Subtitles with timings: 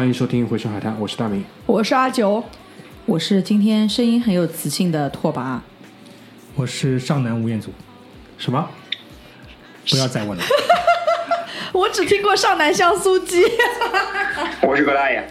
[0.00, 1.44] 欢迎收听《回声海滩》，我是大明。
[1.66, 2.42] 我是阿九，
[3.04, 5.58] 我是今天声音很有磁性的拓跋，
[6.54, 7.70] 我是上南吴彦祖，
[8.38, 8.66] 什么？
[9.90, 10.42] 不要再问了。
[11.74, 13.44] 我只听过上南香酥鸡。
[14.66, 15.22] 我是葛大爷，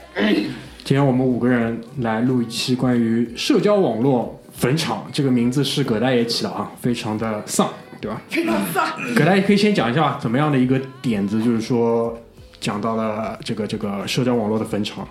[0.84, 7.67] 今天我们五个人来录一期关于社交网络坟场，这个名字是葛大爷起的啊，非常的丧，
[8.00, 8.22] 对吧？
[8.30, 8.86] 非常丧。
[9.16, 12.16] 葛大爷可以先讲一下怎么样的一个点子，就是说
[12.60, 15.08] 讲到了这个这个社交网络的坟场。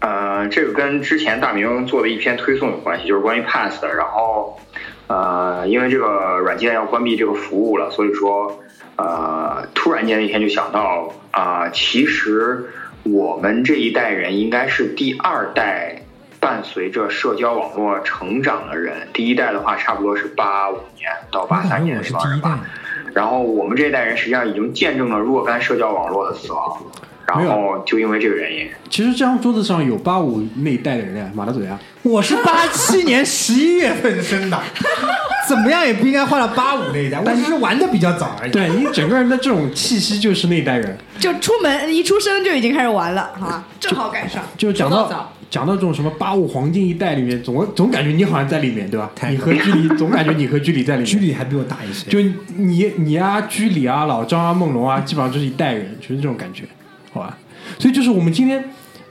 [0.00, 3.94] 呃，这个跟之前大明做的一篇推送有关系，就是关于 Pass 的。
[3.94, 4.60] 然后，
[5.06, 8.60] 呃，因为这个软件要关闭这个服务了，所以说，
[8.96, 12.66] 呃，突然间一天就想到，啊、其实
[13.02, 16.02] 我们这一代人应该是第二代
[16.44, 19.08] 伴随着社交网络成长的人。
[19.14, 26.78] 第一代的话，差不多是八五年到八三年我是这帮人吧第一代。，然后我们这一代人实际上已经见证了若干社交网络的死亡，
[27.26, 28.68] 然后就因为这个原因。
[28.90, 34.60] 其实这张桌子上有八五那一代的人呀，马大嘴啊，我是八七年十一月份生的，
[35.48, 38.50] 怎么样也不应该换到八五那一代，我只是玩的比较早而已。
[38.50, 40.94] 对你整个人的这种气息就是那一代人。
[41.18, 44.42] 就出门一出生就已经开始玩了，好吧，正好赶上。
[44.58, 49.08] 就讲到说到早讲到这种什么八五黄金一代里面，总总感觉你好像在里面，对吧？
[49.30, 51.06] 你和居里总感觉你和居里在里面。
[51.06, 52.18] 居里还比我大一些，就
[52.56, 56.64] 你你啊，居里啊，老张啊，梦龙啊，基本上就是一代人，就是这种感觉，
[57.12, 57.38] 好吧？
[57.78, 58.64] 所以就是我们今天，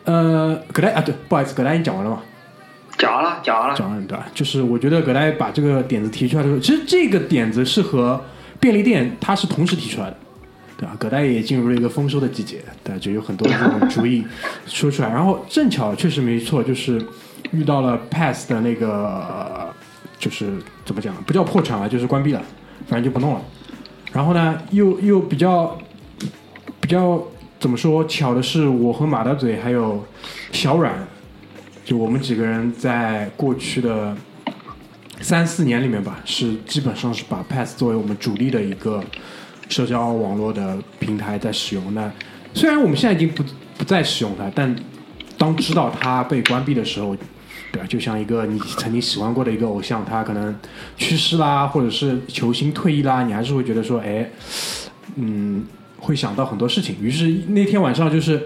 [0.03, 2.19] 呃，葛大啊，对，不好意思，葛大已经讲完了吗，
[2.97, 3.75] 讲完了，讲完了。
[3.77, 4.27] 讲完了对吧？
[4.33, 8.21] 就是我觉得葛大把这个点子提出来的时候，其实这个点子是和
[8.59, 10.17] 便利店它是同时提出来的，
[10.83, 10.95] 对吧？
[10.99, 14.25] 葛大爷也进入了一个丰收的季节，对吧，就有很多这种 主意
[14.65, 17.01] 说出来，然后正巧确实没错，就是
[17.51, 19.73] 遇到了 Pass 的那个，
[20.19, 20.51] 就是
[20.83, 22.41] 怎么讲，不叫破产了，就是关闭了，
[22.85, 23.41] 反正就不弄了。
[24.11, 25.77] 然后呢，又又比较
[26.81, 27.23] 比较
[27.61, 28.03] 怎么说？
[28.05, 30.05] 巧的是，我和马大嘴还有
[30.51, 31.07] 小阮，
[31.85, 34.13] 就我们几个人在过去的
[35.21, 39.01] 三四年里面吧，是基本上是把 Pass 作为我们主力的一个
[39.69, 41.93] 社交网络的平台在使用。
[41.93, 42.11] 那
[42.53, 43.43] 虽然我们现在已经不
[43.77, 44.75] 不再使用它，但
[45.37, 47.15] 当知道它被关闭的时候，
[47.71, 47.87] 对吧？
[47.87, 50.55] 就像一个你曾经喜欢过的一个偶像，他可能
[50.95, 54.29] 去世啦，或者是球星退役啦，你还是会觉得说，哎，
[55.15, 55.65] 嗯，
[55.97, 56.95] 会想到很多事情。
[57.01, 58.39] 于是那天晚上就是，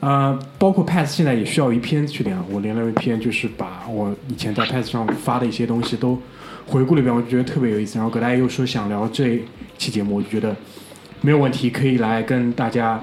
[0.00, 6.20] 呃，包括 Pass 现在也需要一篇去连，我连了一篇，就是把我以前在 Pass 上发的一些东西都
[6.66, 7.96] 回顾了一遍，我就觉得特别有意思。
[7.96, 9.40] 然后葛大爷又说想聊这
[9.78, 10.54] 期节目，我就觉得
[11.22, 13.02] 没有问题，可以来跟大家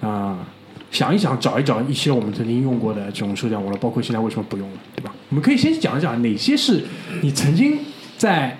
[0.00, 0.46] 啊、
[0.90, 5.12] 想一想，找一找一些我们曾经用过的这种社交网络，包括现在为什么不用了，对吧？
[5.30, 6.84] 我们可以先讲一讲哪些是
[7.22, 7.78] 你曾经
[8.16, 8.56] 在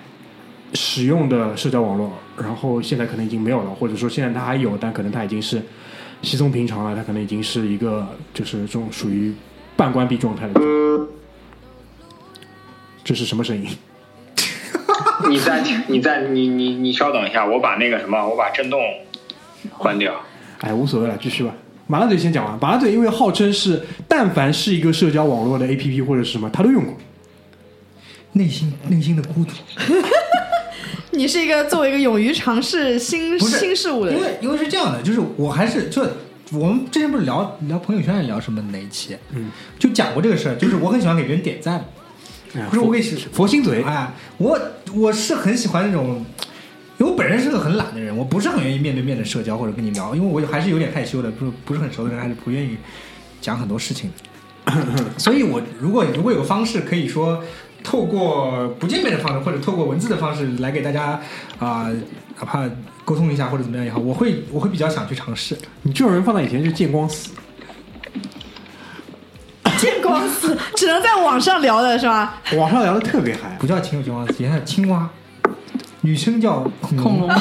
[0.73, 2.11] 使用的社交网络，
[2.41, 5.61] 然后现在可能已经没有了，或者说现在它还有，但可能它已经是
[6.21, 9.33] 稀松平常了，它可能已经是一个就是这种属于
[9.77, 10.59] 半关闭状态的。
[13.03, 13.67] 这是什么声音？
[15.29, 18.79] 你再你再你你你稍等一下，我把那个什么，我把震动
[19.77, 20.13] 关掉。
[20.61, 21.53] 哎，无所谓了，继续吧。
[21.87, 22.57] 麻辣嘴先讲完。
[22.59, 26.93] 麻辣嘴因为号称是，但凡是一个社交网络的 APP 或者是什么，他都用过。
[28.33, 29.51] 内心内心的孤独。
[31.11, 36.05] 你是一个作为一个勇于尝试新新事物的人，因为因为是这样的，就是我还是就
[36.51, 39.49] 我们之前不是聊聊朋友圈还是聊什么哪一期，嗯，
[39.79, 41.85] 就讲过这个事儿，就是我很喜欢给别人点赞，哎
[42.55, 44.59] 呀不是我给你佛心嘴，哎，我
[44.93, 46.25] 我是很喜欢那种，
[46.97, 52.77] 因为我本人是个很懒的人，我不是很愿意面对面的社交或者跟你聊，因为我还是有点害羞的，不是不是很熟的人还是不愿意
[53.41, 54.73] 讲很多事情的。
[55.17, 57.43] 所以我如果如果有个方式可以说
[57.83, 61.19] 透过不见面的方式，或者透过文字的方式来给大家
[61.59, 61.91] 啊、
[62.39, 62.67] 哪怕
[63.03, 65.55] 沟通一下或者怎么样也好，我会我会比较想去尝试。
[65.83, 67.29] 你这种人放在以前就见光死。
[70.75, 72.41] 只能在网上聊的是吧？
[72.57, 75.09] 网上聊的特别嗨，不叫青有青蛙，以前叫青蛙，
[76.01, 77.29] 女生叫恐恐龙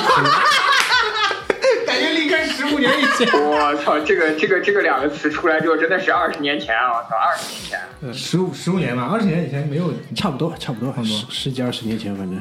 [1.87, 3.29] 感觉离开十五年以前。
[3.41, 6.93] 我操，这个这个这个两个词出来之后，真的是二十年前啊！
[6.93, 7.79] 我操，二十年前。
[8.13, 12.41] 十五十五年吧，二十年以前没有，差不多差不多差不多十十几二十年前，反正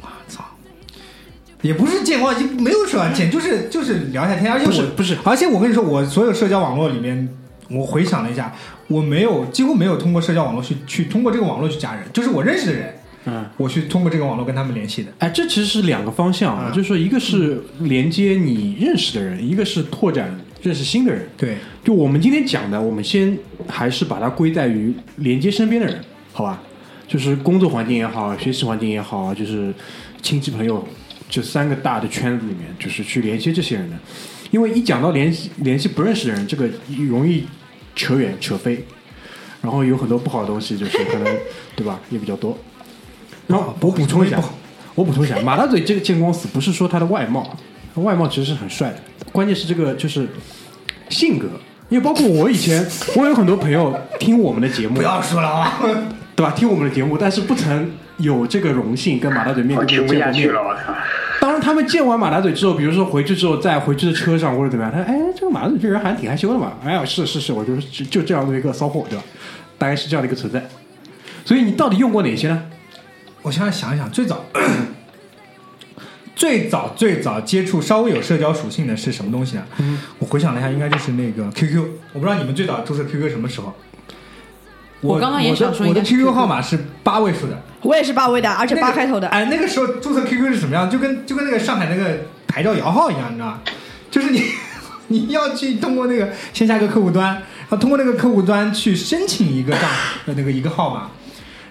[0.00, 0.44] 我操，
[1.62, 7.28] 也不是见光，已经没有说见，就是就是聊一下天，而且我不是不是而且我跟你说，我所有社交网络里面，
[7.68, 8.54] 我回想了一下，
[8.86, 12.94] 我没有几乎没有通过社交网络去去通过这个网络去加人，就是我认识的人，
[13.26, 13.44] 嗯。
[13.56, 15.12] 我去通过这个网络跟他们联系的。
[15.18, 21.28] 哎，这其实是两个方向啊，嗯就是说一个是连接你认识的人，一个是拓展认识新的人。
[21.36, 23.36] 对，就我们今天讲的，我们先
[23.68, 26.00] 还是把它归在于连接身边的人，
[26.32, 26.62] 好吧？
[27.06, 29.72] 就是工作环境也好，学习环境也好，就是
[30.20, 30.86] 亲戚朋友
[31.28, 33.96] 这三个大的圈子里面，就是去连接这些人的。
[34.50, 36.68] 因为一讲到联系联系不认识的人，这个
[37.08, 37.44] 容易
[37.98, 38.84] 扯远扯飞，
[39.60, 41.36] 然后有很多不好的东西，就是 可能
[41.74, 42.56] 对吧，也比较多。
[43.48, 44.40] 然后我补充一下，
[44.94, 47.56] 我补充一下，马大嘴这个见光死不是说他的外貌，
[47.96, 49.00] 外貌其实是很帅的，
[49.32, 50.28] 关键是这个就是
[51.08, 51.48] 性格。
[51.88, 52.86] 因为包括我以前，
[53.16, 55.80] 我有很多朋友听我们的节目，不要说了啊！
[56.36, 56.52] 对吧？
[56.52, 60.82] 听我们的节目，但是不曾有这个荣幸跟马大嘴面我对听不下去面见过面。
[61.60, 69.24] 他们见完马大嘴之后，比如说回去之后，在回去的车上或者怎么样，他说：“哎，这个马大嘴这人还挺害羞的嘛。”哎呀，是是是，我就是就就这样的一个骚货，对吧？
[69.76, 70.68] 大概是这样的一个存在。
[71.44, 72.62] 所以你到底用过哪些呢？
[73.42, 74.44] 我现在想一想，最早
[76.34, 79.64] 最早最早接触稍微有社交属性的是什么东西呢？
[80.18, 81.84] 我回想了一下，应该就是那个 QQ。
[82.12, 83.74] 我不知道你们最早注册 QQ 什么时候？
[85.00, 89.28] 我刚刚也想说我的 QQ 号码是八位数的，我也是八位的，而且那个八开头的。
[89.28, 90.90] 哎，那个时候注册 QQ 是什么样？
[90.90, 93.60] 就跟就跟那个上海那个牌照摇号一样，你知道吗？
[94.10, 94.42] 就是你
[95.06, 99.82] 你要去通过那个线下一个客户端，然后通过那个客户端去申请一个账
[100.26, 101.08] 呃那个一个号码，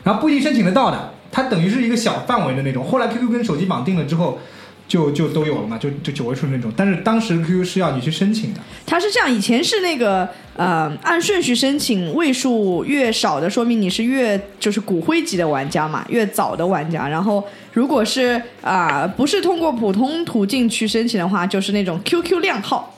[0.03, 2.85] 然后不一定申请得到的，它等于是一个小范围的那种。
[2.85, 4.39] 后来 QQ 跟手机绑定了之后。
[4.87, 17.07] 就就都有了嘛，就就九位数那种，但是当时 QQ 是要你去申请的，它是这样，以前是那个呃，按顺序申请，位数越少的，说明你是越就是骨灰级的玩家嘛，越早的玩家。
[17.07, 17.43] 然后
[17.73, 22.93] 如果是啊、不是通过普通途径去申请的话，就是那种 QQ 靓号。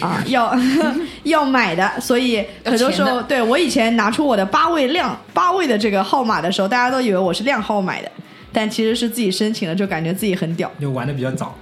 [0.00, 0.52] 啊，要
[1.22, 8.10] 要买的，所以很多时候，对我以前拿出我的八位靓八位的这个号码的时候，大家都以为我是靓号买的，
[8.54, 10.70] 但其实是自己申请的，就感觉自己很屌。
[10.80, 11.54] 就玩的比较早。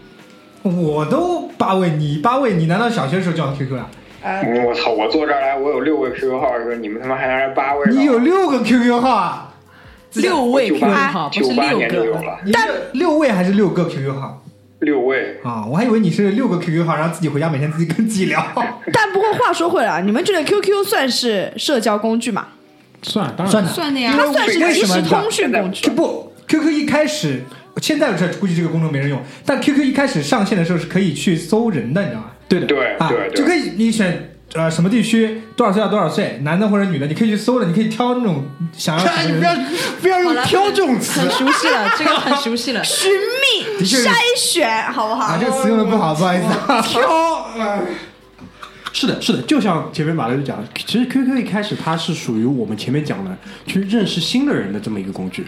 [0.63, 3.89] 我都八位，你八位，你难道小学时候就要 QQ 啊？
[4.65, 4.93] 我操！
[4.93, 7.91] 我坐这儿来，我有六位 QQ 号的时候，你们他妈还拿着八位？
[7.91, 9.55] 你有六个 QQ 号啊？
[10.15, 12.13] 六位 QQ 八号，不是九八六个年就有。
[12.13, 12.59] 了，你是
[12.93, 14.41] 六位还是六个 QQ 号
[14.79, 15.41] 六位。
[15.43, 15.67] 啊？
[15.69, 18.41] 我还以为你是六个 QQ 号，然后自己回家每天自己跟自己聊。
[18.93, 22.47] 但不过话说回来，你们觉得 QQ 算是社交工具吗？
[23.03, 25.93] 算当然算的算的呀，它算是为即时通讯工具就。
[25.93, 27.43] 不 QQ 一开始，
[27.81, 32.27] 现在这估计这个功能没人用，但 QQ 一开始上线的时候是可以去搜人的，你知道吗？
[32.47, 32.67] 对的。
[32.99, 38.45] 啊，对啊就可，以你选呃什么地区多少岁到多少岁，男的或者女的，你可以去搜的，你可以挑那种
[38.77, 39.65] 想要 你不要人。
[40.03, 42.85] 不要用挑这种词很，熟悉了，这个很熟悉了。
[42.85, 45.33] 寻觅、筛选，好不好？
[45.33, 46.83] 啊，这个词用的不好，不好意思啊。
[46.83, 47.83] 挑。
[48.93, 53.35] 是的，是的，就像前面马乐就讲的，其实 QQ 一开始它是属于我们前面讲的
[53.67, 55.47] 去认识新的人的这么一个工具，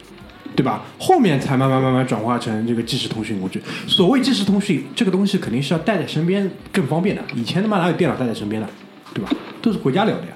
[0.57, 0.85] 对吧？
[0.99, 3.63] 后面才慢慢慢慢转化成这个即时通讯工具。
[3.87, 7.23] 所谓即时通讯这个东西，肯定是要带在身边更方便的。
[7.35, 8.69] 以前他妈哪有电脑带在身边的，
[9.13, 9.31] 对吧？
[9.61, 10.33] 都是回家聊的呀，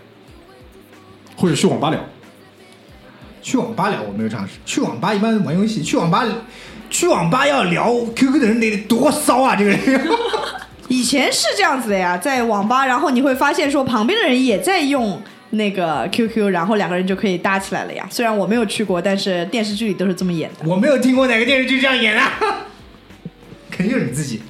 [1.36, 2.00] 或者去网吧聊。
[3.40, 6.26] 去网吧聊我没有尝试，去网吧一般玩游戏，去网吧
[6.90, 9.54] 去网吧要聊 QQ 的人得多骚啊！
[9.54, 9.78] 这个人
[10.88, 18.06] 以前是这样子的呀，在网吧，然后你会发现说旁边的人也在用那个 QQ，然后两个人就可以搭起来了呀。
[18.10, 20.68] 虽然我没有去过，但是电视剧里都是这么演的。
[20.68, 22.32] 我没有听过哪个电视剧这样演啊，
[23.70, 24.40] 肯定就是你自己。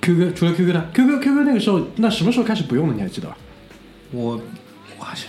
[0.00, 2.94] QQ 除了 QQ 呢？QQ QQ 那个时候，那什么时候开始不用的？
[2.94, 3.36] 你还记得吧？
[4.12, 4.40] 我，
[4.98, 5.28] 我想，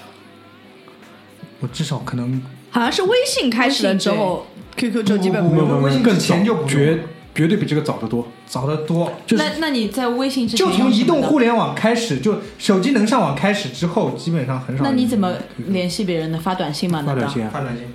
[1.60, 2.40] 我至少可能
[2.70, 5.82] 好像是微信开始了之后，QQ 就基本不用。
[5.82, 7.00] 微信更之前就不用绝
[7.38, 8.28] 绝对比这个早得多。
[8.48, 9.14] 早得多。
[9.26, 14.84] 就是那那你在微信之前就从移动互联网开始，就手机能上网开始之后，基本上很少。
[14.84, 15.34] 那你怎么
[15.68, 16.40] 联系别人呢？
[16.44, 17.04] 发短信吗？
[17.06, 17.86] 发短信啊，发短信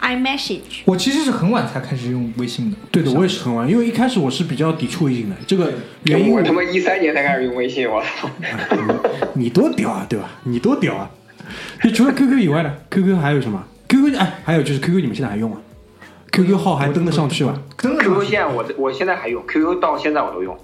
[0.00, 0.82] ？iMessage。
[0.84, 2.76] 我其实是很晚才开始用微信的。
[2.92, 5.34] 对的，我也是很晚，因为一开始我是比较抵触微信的。
[5.46, 5.72] 这个
[6.04, 8.30] 原因我他妈一三年才开始用微信，我操！
[9.34, 10.30] 你多屌啊，对吧？
[10.44, 11.10] 你多屌啊！
[11.82, 15.56] 就除了 QQ 以外呢，QQ 还有什么？QQ 哎，还有就是 QQ，你们现在还用吗
[16.36, 17.60] ？QQ 号还登得上去吗？
[17.78, 18.30] 登得上 QQ 去。
[18.30, 20.56] 现在我我现在还用 QQ，到现在我都用。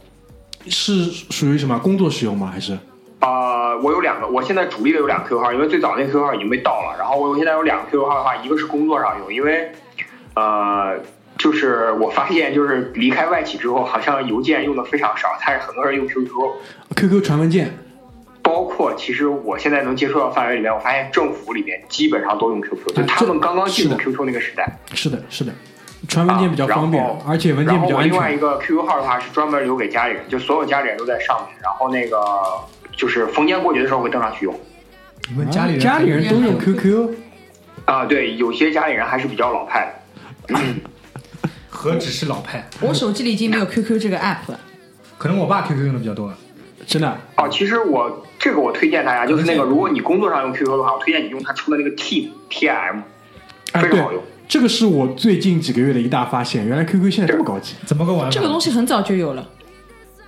[0.66, 2.50] 是属于什么工作使用吗？
[2.52, 2.78] 还是
[3.18, 6.96] 啊、我有两个，我现在主力的有两个 QQ 号，因为最早那个 QQ 号已经被盗了。
[6.98, 9.70] 然后我现在有两个 QQ 号的话，一个是工作上用，因为
[10.34, 10.98] 呃，
[11.38, 16.28] 就是我发现就是离开外企之后，好像邮件用的非常少，但是很多人用 QQ。
[16.96, 17.72] QQ 传文件？
[18.42, 24.78] 包括其实我现在能接触到范围里面，我发现政府里面基本上都用 QQ，就他们刚刚进入 QQ 那个时代。
[24.92, 25.52] 是的，是的，
[26.08, 28.38] 传文件比较方便，啊而且文件比较安然后我另外一。
[28.38, 32.20] 个 QQ 号的话是专门留给家里人，就所有家里人都在上面，然后那个
[32.96, 34.58] 就是逢年过节的时候会登上去用。
[35.30, 37.10] 你们家里人家里人都用 QQ，
[37.84, 39.94] 啊，对，有些家里人还是比较老派
[40.48, 40.58] 的。
[41.70, 42.68] 何止是老派？
[42.80, 44.60] 我手机里已经没有 QQ 这个 app 了。
[45.16, 46.36] 可能我爸 QQ 用的比较多了。
[46.86, 47.16] 真的。
[47.36, 53.00] 哦，其实我这个我推荐大家，就是那个如果你工作上用 QQ 的话，我推荐你用它出的那个 Team T M，
[53.72, 57.74] 非常好用。，这个是我最近几个月的一大发现，原来 QQ 现在这么高级。
[57.86, 58.30] 怎么个玩法？
[58.30, 59.48] 这个东西很早就有了，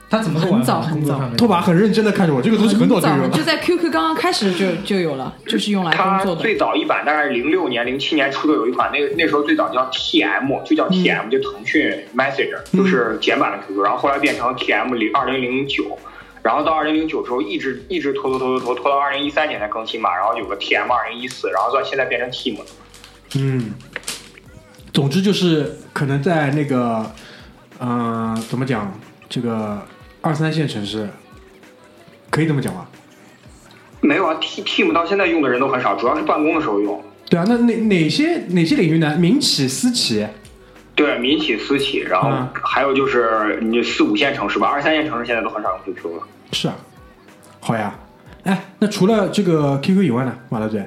[0.08, 0.54] 他怎么个玩？
[0.54, 3.28] 很早很早拓跋很认真的看着我，这个东西很早就有了。
[3.30, 6.40] 就在 QQ 刚刚开始就就有了，就是用来工它作的。
[6.40, 15.98] 最早一版大概是零六年、零七年出的有一款，那个那时候最早叫 TM，就叫 TM，、就腾讯 Messenger，就是简版的 QQ，然后后来变成 TM 零二零零九，
[16.44, 22.64] 然后到二零零九之后一直一直拖拖拖拖拖拖到二零一三年才更新嘛，然后有个 TM 二零一四，然后到现在变成 Team 了。
[23.36, 23.72] 嗯，
[24.92, 27.10] 总之就是可能在那个，
[27.80, 28.92] 嗯、怎么讲，
[29.26, 29.80] 这个
[30.20, 31.08] 二三线城市，
[32.28, 32.86] 可以这么讲吧？
[34.02, 37.02] 没有啊，T Team 到现在用的人都很少，主要是办公的时候用。
[37.30, 39.16] 对啊，那哪哪些哪些领域呢？
[39.16, 40.26] 民企、私企，
[40.94, 46.22] 对，民企、私企，然后嗯还有就是你四五线城市吧，二三线城市现在都很少用 QQ 了。
[46.52, 46.76] 是啊，
[47.60, 47.94] 好呀。
[48.44, 50.36] 哎，那除了这个 QQ 以外呢？
[50.50, 50.84] 马大嘴，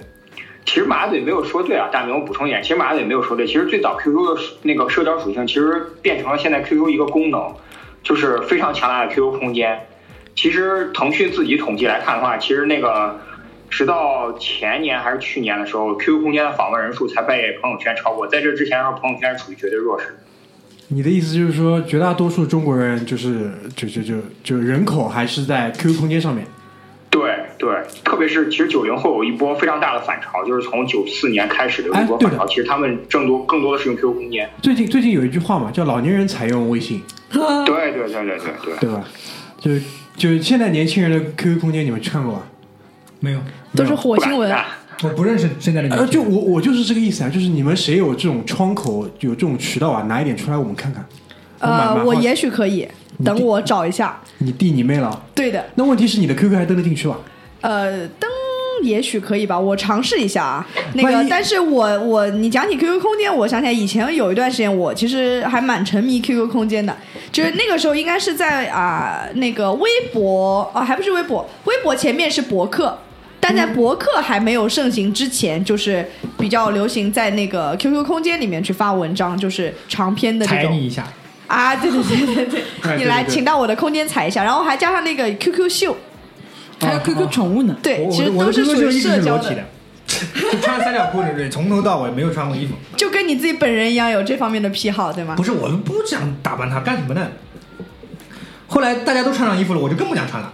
[0.64, 3.48] 其实马大嘴没有说对啊，大明我补充一点，其实马大嘴没有说对。
[3.48, 7.56] 其实最早 QQ 的那个社交属性，其实变成了现在 QQ 一个功能，
[8.04, 9.88] 就是非常强大的 QQ 空间。
[10.36, 13.20] 其实腾讯自己统计来看的话，其实那个
[13.70, 18.28] 直到前年还是去年的时候，QQ 空间的访问人数才被朋友圈超过。
[18.28, 20.18] 在这之前的时候，朋友圈是处于绝对弱势。
[20.90, 26.46] 你的意思就是说，绝大多数中国人就是就就就就人口还是在 QQ 空间上面。
[27.10, 27.70] 对对，
[28.04, 32.46] 特别是其实九零后有一波非常大的反潮，就是从九四年开始的有一波反潮。
[32.46, 34.50] 其实他们更多更多的是用 QQ 空间。
[34.62, 38.78] 最近最近有一句话嘛，叫“老年人采用微信对对对对对对”，。
[38.80, 39.04] 对吧？
[39.60, 39.72] 就
[40.16, 42.48] 就现在年轻人的 QQ 空间，你们去看过吧？
[43.20, 43.40] 没有，
[43.76, 44.56] 都是火星文
[45.04, 46.24] 我不认识现在的年呃，就。
[46.24, 51.06] 我我就是这个意思啊，就是你们谁有这种窗口，有这种渠道啊，拿一点出来我们看看。
[51.60, 52.88] 呃，我也许可以，
[53.24, 54.20] 等我找一下。
[54.40, 57.20] 你弟你妹了，对的，那问题是你的 QQ 还登得进去吧？
[57.62, 58.28] 呃，登
[58.84, 60.68] 也许可以吧，我尝试一下啊。
[60.94, 66.96] 那，个但是我我你讲起 QQ 空间，我想起来以前有一段时间，我其实还蛮沉迷 QQ 空间的，
[67.32, 72.98] 就是那个时候应该是在啊、那个微博啊，还不是微博，微博前面是博客。
[73.48, 76.06] 但在博客还没有盛行之前，就是
[76.38, 81.08] 比较流行在那个 QQ 空间里面去发文章，就是长篇的这种踩你一下，
[81.48, 85.96] 啊，对对对对对，哎你来请到我的空间踩一下，然后还加上那个 QQ 秀，
[86.82, 87.74] 还有 QQ 宠物呢。
[87.82, 89.64] 对，其实都是属于社交体的，
[90.52, 91.50] 就穿三角裤对不对？
[91.50, 92.74] 从头到尾没有穿过衣服。
[92.98, 95.44] 就跟你自己本人一样有这方面的癖好，对吗不？
[95.44, 97.26] 是，我们不想打扮他，干什么呢？
[98.68, 100.52] 后来大家都穿上衣服了，我就更不想穿了。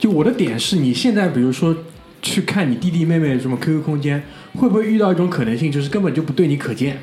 [0.00, 1.76] 就我的点是你现在比如说
[2.20, 4.20] 去看你弟弟妹妹什么 QQ 空间，
[4.56, 7.02] 会不会遇到一种可能性，就是根本就不对你可见？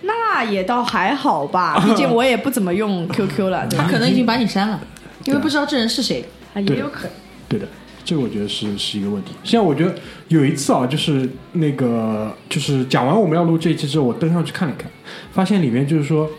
[0.00, 3.84] 那也倒还好吧，毕竟我也不怎么用 QQ 了，对吧？
[3.84, 4.80] 他可能已经把你删了，
[5.26, 6.24] 因为不知道这人是谁。
[6.54, 7.12] 啊，也有可能。
[7.48, 7.68] 对的，
[8.04, 9.32] 这个我觉得是是一个问题。
[9.44, 9.94] 像我觉得
[10.28, 14.90] 有一次啊，就是那个就是讲完我们要录这一期之后，我登上去看了看，
[15.32, 16.30] 发现里面就是说，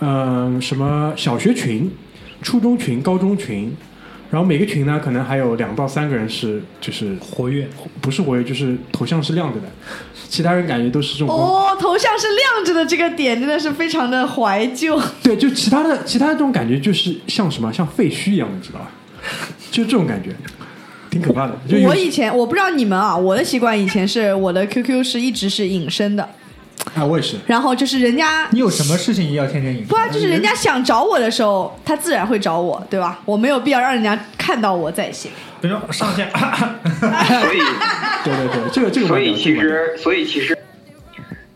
[0.00, 1.90] 嗯、什么小学群、
[2.42, 3.74] 初中群、高中群，
[4.36, 7.66] 然后每个群呢可能还有两到三个人是就是活跃，
[8.02, 9.66] 不是活跃，就是头像是亮着的，
[10.28, 11.34] 其他人感觉都是这种。
[11.34, 15.00] 哦，头像是亮着的这个点真的是非常的怀旧。
[15.22, 18.90] 对，就其他的其他的这种感觉就是像什么像废墟一样，你知道吧？
[19.70, 20.28] 就这种感觉，
[21.08, 21.58] 挺可怕的。
[21.66, 26.28] 就我以前我不知道你们啊，我的习惯以前是我的 QQ 是一直是隐身的，
[26.94, 27.36] 啊，我也是。
[27.46, 29.84] 然后就是人家你有什么事情要天天隐？
[29.86, 33.18] 不啊，就是人家想找我的时候，他自然会找我，对吧？
[33.24, 35.30] 我没有必要让人家看到我在线。
[35.60, 37.58] 比如说上线， 所以
[38.24, 40.56] 对对对，这个这个所以其实，所以其实，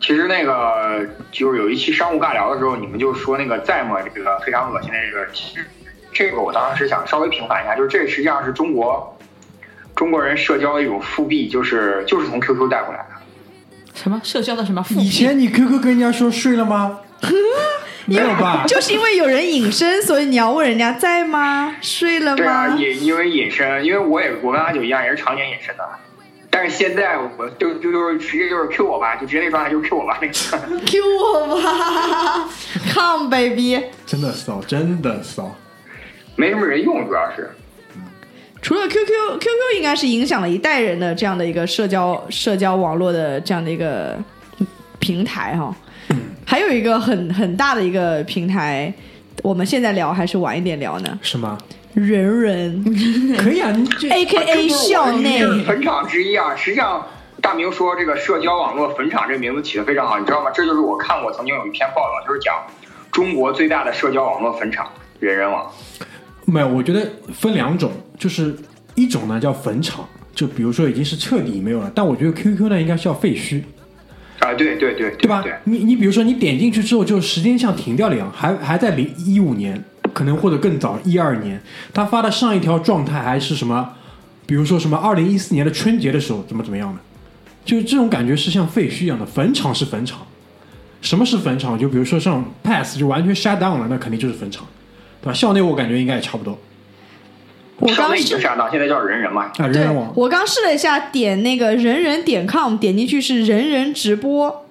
[0.01, 5.65] 其实那个就是有一期商务尬聊的时候，你们就说那个在吗这个非常恶心的这个，其实
[6.13, 9.17] 这个我当时想稍微平反一下，就是这实际上是中国
[9.95, 13.20] 中国人社交的一种复辟，就是就是从 QQ 带过来的。
[14.03, 17.01] 什么社交的什么复以前你 QQ 跟人家说睡了吗？
[18.07, 18.65] 没有吧？
[18.69, 21.77] 就是因为有人隐身，所以你要问人家在吗？
[21.83, 25.85] 睡了对啊，因为隐身，因为我也我跟阿九一样也是常年隐身的，
[26.49, 30.33] 但是现在我就就就是直接就是 Q 我吧，就直接那状态就是 Q 我吧那个。
[30.87, 32.49] Q 我吧
[32.95, 33.81] ，Come baby。
[34.07, 35.55] 真的骚，真的骚。
[36.37, 37.51] 没什么人用，主要是。
[38.63, 44.17] 除了 QQ，QQ 应该是影响了一代人的这样的一个社交社交网络的这样的一个
[44.99, 45.75] 平台哈。
[46.45, 48.93] 还有一个很很大的一个平台，
[49.43, 51.19] 我们现在聊还是晚一点聊呢？
[51.23, 51.57] 是吗？
[51.95, 52.85] 人人
[53.39, 53.69] 可以啊
[54.11, 56.55] ，A K A 校内，坟场之一啊。
[56.55, 57.07] 实际上，
[57.41, 60.51] 大明说这个社交网络坟场这个名字起的非常好，你知道吗？
[60.55, 62.55] 这就是我看过曾经有一篇报道，就是讲
[63.11, 64.89] 中国最大的社交网络坟场——
[65.19, 65.69] 人人网。
[66.51, 68.55] 没有，我觉得分两种，就是
[68.95, 73.63] 一种呢叫坟场，就比如说已经是彻底没有了，但我觉得 QQ 呢应该是叫废墟，
[74.41, 75.43] 啊，对对对对吧？
[75.43, 81.61] 对，你你比如说你点进去之后，就时间像停掉了一样，还还在零一五年，可能或者更早一二年，
[81.93, 83.91] 他发的上一条状态还是什么，
[84.47, 87.01] 比如说什么二零一四年的春节的时候怎么怎么样的，
[87.65, 90.21] 就是这种感觉是像废墟一样的，坟场是坟场。
[91.03, 91.79] 什么是坟场？
[91.79, 94.67] 就比如说像 Pass 就完全 shut down 了，那肯定就是坟场，
[95.23, 95.33] 对吧？
[95.33, 96.59] 校内我感觉应该也差不多
[97.79, 99.51] 我刚已经试上当，现在叫人人嘛。
[99.57, 99.67] 啊。
[99.67, 104.67] 人人网，我刚试了一下，点那个人人点 com，点进去是人人直播。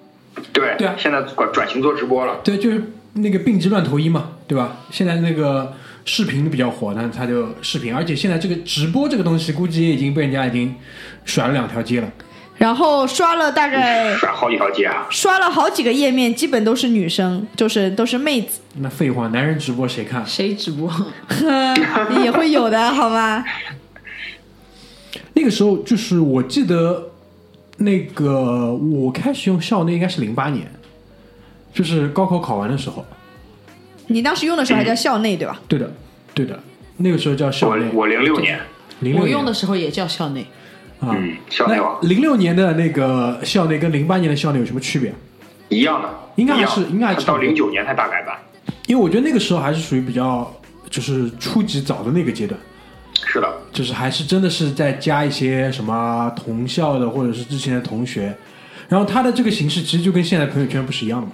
[0.54, 2.40] 对对啊现在转转型做直播了。
[2.44, 4.78] 对，就是那个病急乱投医嘛，对吧？
[4.92, 5.74] 现在那个
[6.06, 10.76] 视频比较火，那他就视频，而且现在这个直播这个东西，估计也已经被人家已经
[11.26, 12.12] 甩了两条街了。
[12.60, 15.08] 然后刷了大概刷好几条街啊！
[15.10, 20.26] 刷了好几个页面，基本都是女生，就是都是妹子，那废话，男人直播谁看？
[20.26, 20.92] 谁直播？
[22.22, 23.44] 也会有的，好吗？
[25.34, 27.12] 那个时候就是我记得，
[27.78, 30.70] 那个我开始用校内应该是零八年，
[31.74, 33.06] 就是高考考完的时候。
[34.08, 35.62] 你当时用的时候还叫校内对吧？
[35.70, 35.94] 对的，
[36.34, 36.60] 对的，
[36.98, 37.86] 那个时候叫校内。
[37.94, 38.60] 我我零六年，
[39.00, 40.46] 零六我用的时候也叫校内，
[41.00, 45.14] 啊，嗯，校内网零六年的那个校内跟零八年的校内有什么区别？
[45.70, 48.36] 一样的，应该还是应该还是到零九年才大改版。
[48.88, 50.52] 因为我觉得那个时候还是属于比较
[50.90, 52.60] 就是初级早的那个阶段，
[53.24, 58.36] 是的，就是还是真的是在加一些什么同校的或者是之前的同学，
[58.88, 61.34] 然后他的这个形式其实就跟现在朋友圈不是一样的嘛。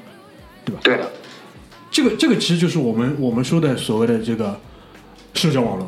[0.66, 0.82] 对吧？
[0.84, 1.12] 对的，
[1.92, 4.60] 这个这个其实就是我们我们说的所谓的这个
[5.36, 5.88] 社交网络，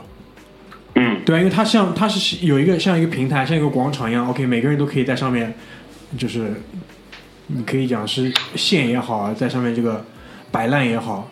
[0.99, 1.37] 嗯，对？
[1.37, 5.53] 因为它像它是有一个像一个平台，像一个广场一样，OK，每个人都可以在上面，
[6.17, 6.51] 就是
[7.45, 10.03] 你可以讲是线也好啊，在上面这个
[10.51, 11.29] 摆烂也好，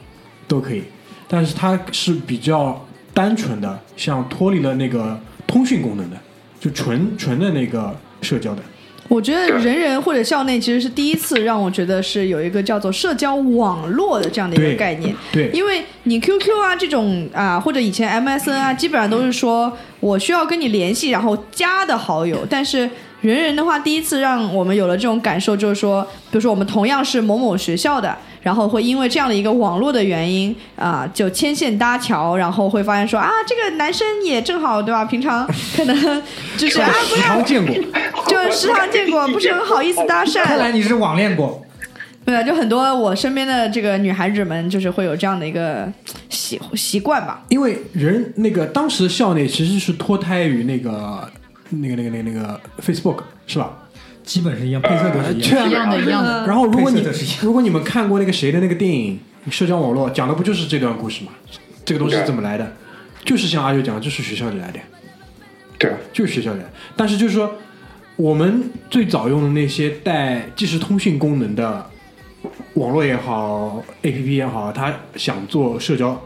[0.47, 0.83] 都可以。
[1.27, 6.17] 但是它是比较单纯的，像脱离了那个通讯功能的，
[6.59, 8.61] 就纯纯的那个社交的。
[9.07, 15.15] 我觉得人人或者校内其实是第一次让我觉得是有一个叫做社交网络的这样的一个概念。
[15.31, 22.45] 对，因为你 QQ 啊这种啊，或者以前 MSN 啊，基本上都是说我需要跟你联系，然后加的好友。
[22.49, 22.89] 但是
[23.33, 35.03] 人人的话，第一次让我们有了这种感受，就是说，比如说我们同样是某某学校的，然后会因为这样的一个网络的原因啊，就牵线搭桥，然后会发现说啊，这个男生也正好对吧？
[35.05, 36.23] 平常可能
[36.57, 37.75] 就是啊，不时要常见过，
[38.27, 40.43] 就是时常见过，不是很好意思搭讪。
[40.43, 41.61] 看来你是网恋过，
[42.25, 45.91] 对啊，就很多我身边的这个女孩子们，就是会有这样的一个
[46.29, 47.43] 习习惯吧。
[47.49, 51.27] 因为人那个当时的校内其实是脱胎于那个
[51.69, 53.79] 那个那个那个那个 Facebook 是吧？
[54.23, 55.39] 基本是一样，配色都是一
[55.73, 55.89] 样。
[55.89, 56.47] 的，一样的。
[56.47, 57.03] 然后如果你
[57.41, 59.19] 如果你们看过那个谁的那个电影
[59.51, 61.31] 《社交网络》，讲的不就是这段故事吗？
[61.85, 62.73] 这个东西是怎么来的？
[63.23, 64.79] 就是像阿九讲的，就是学校里来的，
[65.77, 66.69] 对，就是学校里来的。
[66.95, 67.51] 但是就是说，
[68.15, 71.87] 我们最早用的那些带即时通讯功能的
[72.75, 76.19] 网络也好，APP 也好，它想做社交，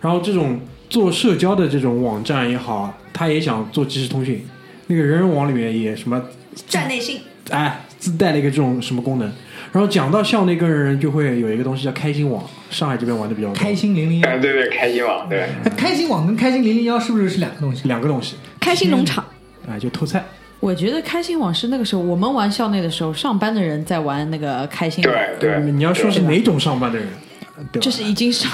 [0.00, 4.44] 然后这种做社交的这种网站也好，它也想做即时通讯。
[4.90, 6.20] 那个人人网里面也什么
[6.66, 9.32] 站内信，哎，自带了一个这种什么功能。
[9.70, 13.54] 然后讲到校内跟人人，就会有一个东西叫开心网，上海这边玩的比较多。
[13.54, 17.86] 开心零零哎，幺，对对，开心网，对，开心网跟开心零零幺是不是是两个东西？
[17.86, 19.24] 两个东西，开心农场，
[19.68, 20.24] 哎，就偷菜。
[20.58, 27.06] 我觉得开心网是那个时候我们玩校内的时候，上班的人在玩那个开心网，对对，嗯你要说是哪种上班的人，
[27.72, 27.84] 对吧？
[27.84, 28.50] 就是已经上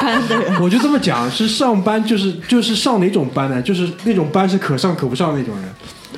[0.00, 0.60] 班的人。
[0.60, 3.60] 我就这么讲，是上班就是就是上哪种班呢？
[3.62, 5.68] 就是那种班是可上可不上那种人。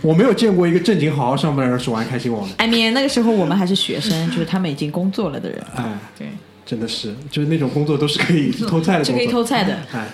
[0.02, 2.54] 我没有见过一个正经好好上班的人是玩开心网的。
[2.58, 6.28] I mean，那个时候我们还是学生， 就是他们已经工作了的人，哎，对，
[6.66, 9.26] 真的是，就是那种工作都是可以偷菜的是可以。
[9.26, 9.78] 偷菜的。
[9.92, 10.06] 哎，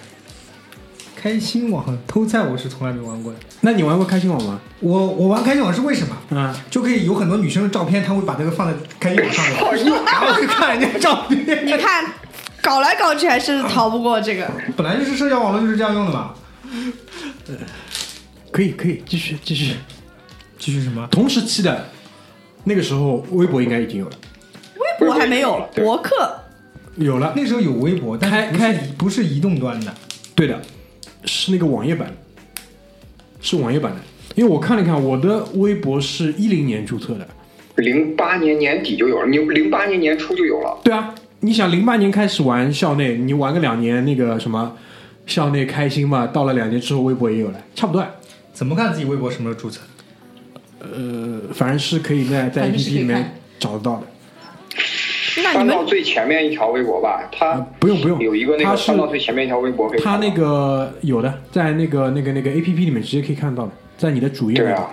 [1.22, 3.38] 开心网偷菜我是从来没玩过的。
[3.60, 4.60] 那你玩过开心网吗？
[4.80, 6.16] 我我玩开心网是为什么？
[6.30, 9.54] 嗯，就可以有很多女生的照片，他会把这个放在开心网上面，
[10.04, 11.64] 然后去看人家照片。
[11.64, 12.12] 你看，
[12.60, 14.50] 搞来搞去还是逃不过这个。
[14.76, 16.34] 本来就是社交网络就是这样用的嘛。
[18.50, 19.76] 可以可以，继续继续。
[20.58, 21.06] 继续什么？
[21.08, 21.88] 同时期的
[22.64, 24.12] 那个时候，微博应该已经有了，
[24.74, 26.36] 微博还没有，博客
[26.96, 27.32] 有了。
[27.36, 29.94] 那时候有微博，但是不是开不是移动端的。
[30.34, 30.60] 对的，
[31.24, 32.12] 是那个网页版，
[33.40, 34.00] 是网页版的。
[34.34, 37.28] 因为我看了看，我的微博是一零年注册的。
[37.76, 40.78] 零八年年底就有了，你零八年年初就有了。
[40.84, 44.76] 对啊，你想零八年开始玩校内，你玩个两年，那个什么
[45.26, 48.06] 校内开心嘛，到了两年之后，微博也有了，差不多。
[48.52, 49.80] 怎么看自己微博什么时候注册？
[50.80, 54.06] 呃，反正是可以在在 APP 里面找得到的。
[55.40, 60.18] 那你们翻到最前面一条微博吧，它啊不用不用有一个那个它是翻到最前面一条微博可以看到。
[60.20, 64.64] 它那个有的，在那个那个那个 APP 里面直接可以看到的，在你的主页里。
[64.64, 64.88] 对啊，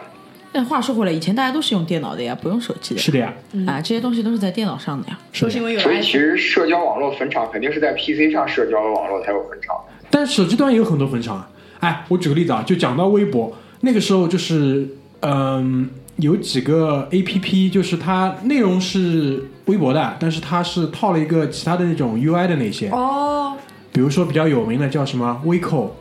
[0.52, 3.00] 但话说回来，以前大家都是用电脑的呀，不用手机的。
[3.02, 3.34] 是的呀，
[3.68, 5.20] 啊，这些东西都是在电脑上的呀。
[5.42, 9.76] 都是因为有了所以其实社交网络坟场肯定是在 PC 上社交的网络才有坟场。
[10.10, 11.50] 但手机端也有很多坟场啊。
[11.80, 14.88] 哎，我举个例子啊，就讲到微博，那个时候就是
[15.22, 23.56] 嗯、有几个 A P P，就是它内容是微博的，但是它是套了一个其他的那种 U I 的那些，哦，
[23.94, 25.92] 比如说比较有名的叫什么 VCO，，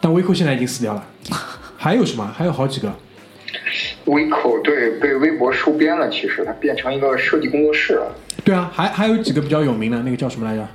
[0.00, 1.02] 但 VCO 现在已经死掉了。
[1.78, 2.30] 还有什么？
[2.36, 2.92] 还有好几个。
[4.04, 8.14] VCO，对被微博收编了，其实它变成一个设计工作室了。
[8.44, 10.68] 对啊，还还有几个比较有名的，那个叫什么来着？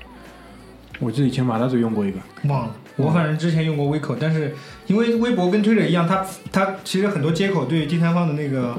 [1.00, 2.18] 我记得以前马大嘴用过一个。
[2.48, 4.56] 忘了，我反正之前用过 VCO，，但是
[4.88, 8.78] 因为微博跟 Twitter 一样，它它其实很多接口对第三方的那个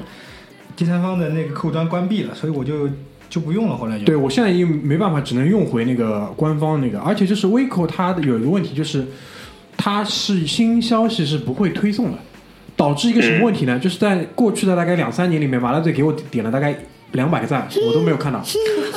[0.75, 2.89] 第三方的那个客户端关闭了，所以我就
[3.33, 3.75] 就不用了。
[3.75, 9.03] 后来就对我现在已经没办法，只能用回那个官方那个，而且就是 Vico 它的有一个问题，就是
[9.75, 12.17] 它是新消息是不会推送的，
[12.75, 13.79] 导致一个什么问题呢？
[13.79, 16.77] 就是在过去的大概两三年里面，马大嘴给我点了大概
[17.13, 18.39] 两百个赞，我都没有看到。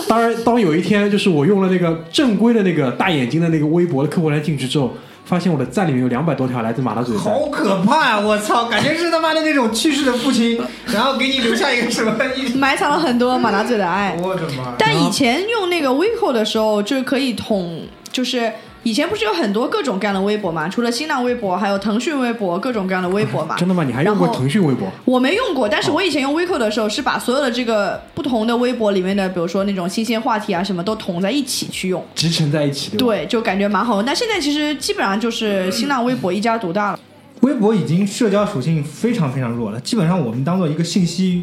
[0.07, 4.95] 当然，当有一天就是我用了那个正规的那个大眼睛的那个微博的客户端进去之后，
[5.27, 7.21] 发现我的赞里面有两百多条来自马拉嘴的。
[7.21, 8.21] 好可怕啊！
[8.21, 12.15] 我操，感觉是他妈的那种去世的父亲，然后给你留下一个什么，
[12.55, 14.17] 埋藏了很多马达嘴的爱。
[14.23, 14.75] 我的妈！
[14.79, 18.53] 但以前用那个 Vico 的时候，就是可以统，就是
[18.87, 20.69] 以前不是有很多各种各样的微博嘛？
[20.69, 23.57] 除了新浪微博，还有腾讯微博，各种各样的微博嘛。
[23.57, 23.83] 真的吗？
[23.83, 24.89] 你还用过腾讯微博？
[25.05, 32.01] 我没用过，但是我以前用 Vico 的时候，是把所有的这个不同的微博里面的，比如说那种新鲜话题啊，什么都统在一起去用。
[32.15, 32.99] 集成在一起，对？
[32.99, 34.05] 对，就感觉蛮好用。
[34.05, 37.01] 但现在其实基本上就是新浪微博一家独大了。
[37.41, 41.43] 微博已经社交属性非常非常弱了，基本上我们当做一个信息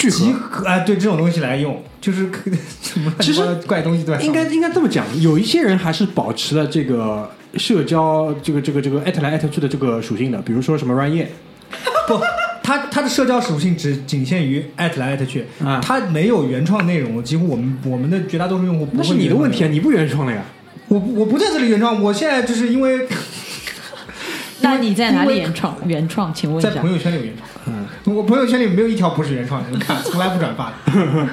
[0.00, 11.30] 聚合集合，哎，对这种东西来用，就是可 什么其实乱七八糟怪东西对吧应该应该这么讲，有一些人还是保持了这个社交这个这个这个艾特来艾特去的这个属性的，比如说什么 Ryan 叶，
[12.08, 12.18] 不，
[12.62, 20.42] 它它的社交属性只仅限于艾特来艾特去，啊它没有原创内容，几乎我们我们的绝大多数用户不会那是你的问题啊，你不原创了呀。
[20.88, 23.06] 我我不在这里原创，我现在就是因为
[24.62, 25.76] 那你在哪里原创？
[25.86, 26.92] 原创，请问一下在朋。
[26.92, 30.74] 友圈里有原创，嗯，我朋友圈里没有一条不是原创的，你看从来不转发的。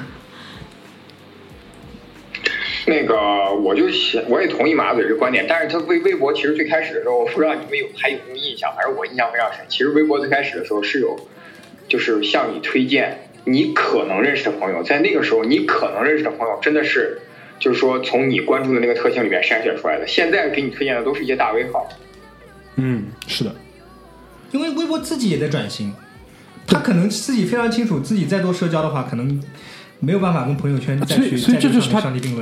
[2.90, 3.16] 那个，
[3.54, 9.60] 我就想，我也同意马嘴这观点，但是他微微博其实最开始的时候，我不知道你们有还有没有印象，反正我印象非常深。
[9.68, 11.20] 其实微博最开始的时候是有，
[11.90, 17.20] 就是向你推荐你可能认识的朋友，在那个时候你可能认识的朋友真的是，
[17.60, 20.08] 就是说从你关注的那个特性里面筛选出来的。
[20.08, 21.90] 现在给你推荐的都是一些大 V 号，
[22.78, 23.54] 嗯，是的，
[24.52, 25.94] 因为微博自己也在转型，
[26.66, 29.42] 他可能自己非常清楚，自己再多社交的话，可能
[30.00, 32.00] 没有办法跟朋友圈再所以去所以这就是他。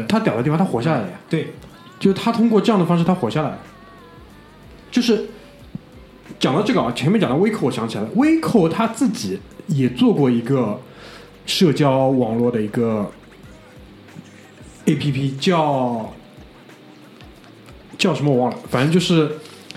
[0.08, 1.19] 他屌的地方，他活下来了呀。
[1.30, 1.54] 对，
[2.00, 3.60] 就是他通过这样的方式，他活下来了。
[4.91, 5.26] 就是
[6.39, 10.80] 讲到这个啊，前面讲到 Vico，我想起来了，Vico 他自己也做过一个
[11.45, 13.12] 社交网络的一个
[14.86, 16.13] A P P，叫
[17.98, 19.32] 叫什么我忘了，反正就是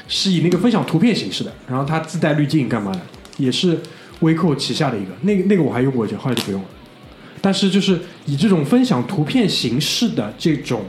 [0.09, 3.01] 是以那个分享图片形式的，然后它自带滤镜干嘛的，
[3.37, 3.79] 也是
[4.21, 6.68] Vico 旗下的一个，那个那个我还用过一阵，后来就不用了。
[7.40, 10.85] 但是就是以这种分享图片形式的这种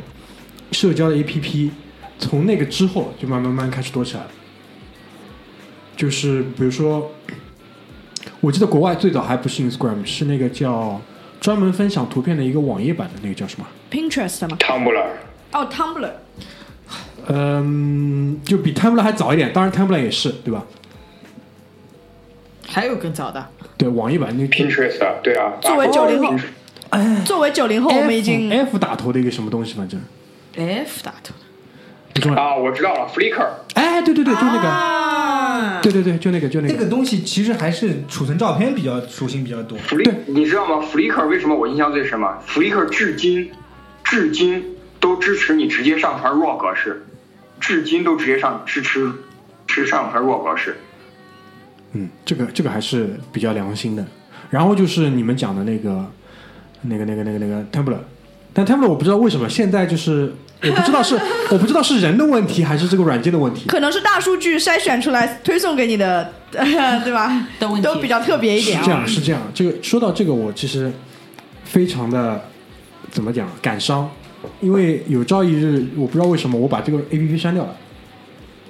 [0.71, 1.69] 社交的 APP，
[2.17, 4.29] 从那个之后就慢慢慢慢开始多起来了。
[5.95, 7.11] 就是比如说，
[8.39, 10.99] 我记得国外最早还不是 Instagram，是那个叫
[11.41, 15.05] 专门分享图片的一个网页版的那个叫什么？Pinterest 吗，Tumblr，
[15.51, 16.11] 哦，Tumblr，
[17.31, 20.65] 嗯，就比 Tumblr 还早一点，当然 Tumblr 也是，对吧？
[22.67, 26.35] 还有更早的，对，网易版那 Pinterest 啊，对啊，作为九零后
[26.89, 29.99] 哎作为九零后，我们已经 F, 打头的一个什么东西，反正
[30.55, 31.45] F 打头的。
[32.13, 32.41] 不重要。
[32.41, 36.73] 啊，我知道了，Flickr，哎，对对对，就那个，啊，对对对，就那个，就那个。
[36.73, 39.77] 那个东西其实还是储存照片比较属性比较多。
[39.77, 43.51] Flick，你知道吗？Flickr 为什么我印象最深吗？Flickr 至今，
[44.03, 47.05] 至今都支持你直接上传 RAW 格式，
[47.59, 49.11] 至今都直接上支持
[49.67, 50.77] 支持上传 RAW 格式。
[51.93, 54.05] 嗯，这个这个还是比较良心的。
[54.49, 56.05] 然后就是你们讲的那个，
[56.81, 57.97] 那个那个那个那个 Tumblr，
[58.53, 61.19] 但 Tumblr 我不知道为什么现在就是，我不知道是
[61.51, 63.67] 我不知道是人的问题还是这个软件的问题。
[63.67, 67.47] 可能是大数据筛选出来推送给你的，对吧？
[67.59, 68.79] 都比较特别一点。
[68.79, 69.41] 是这样，是这样。
[69.53, 70.91] 这个说到这个，我其实
[71.63, 72.43] 非常的
[73.11, 74.09] 怎么讲感伤，
[74.61, 77.75] 因为有朝一日，我不知道为什么我把这个 A P P 删掉了，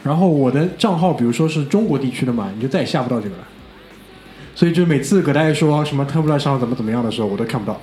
[0.04, 3.44] 然后我的账号，比如说是中国地区的嘛，你就再也下不到这个了。
[4.56, 7.80] 所以就每次葛大爷说什么 Tumblr 上怎么怎么样的时候，我都看不到，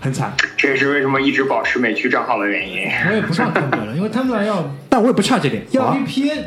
[0.00, 0.34] 很惨。
[0.56, 2.88] 这也是为什么一直保持美区账号的原因。
[3.08, 6.44] 我也不上 Tumblr 了，因为 Tumblr 要 但我也不差这点，要 VPN，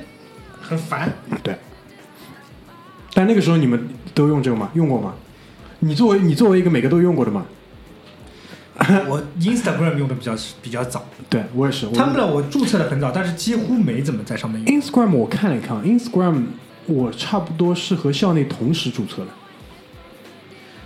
[0.62, 1.14] 很烦。
[1.42, 1.56] 对。
[3.14, 4.70] 但那个时候你们都用这个吗？
[4.74, 5.14] 用过吗？
[5.80, 7.46] 你作为你作为一个每个都用过的嘛？
[9.08, 11.86] 我 Instagram 用的比较比较早对我也是。
[11.86, 14.82] 我，Tumblr 我注册的很早，但是几乎没怎么在上面用。
[14.82, 16.46] Instagram 我看了一看，Instagram
[16.88, 19.28] 我差不多是和校内同时注册的。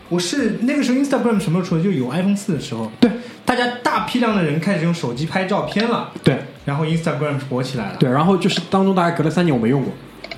[0.10, 1.84] 我是那个时候 Instagram 什么时候出的？
[1.84, 3.12] 就有 iPhone 四的时候，对
[3.46, 7.98] 大家大批量的人开始用手机拍照片了，对然后 Instagram 火起来了。
[7.98, 9.94] 对，然后就是当中大概隔了三年我没用过，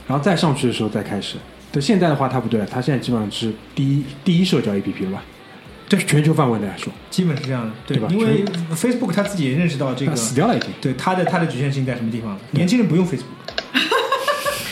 [0.08, 1.38] 然后再上去的时候再开始。
[1.72, 5.24] 对，现在的话它不对了，它现在基本上是第一第一社交 APP 了吧？
[5.90, 10.70] 对，全球范围内来说，基本是这样的，对对吧因为 Facebook 他自己也认识到这个，死掉了已经。
[10.80, 12.38] 对它的它的局限性在什么地方。
[12.52, 13.24] 年轻人不用 Facebook，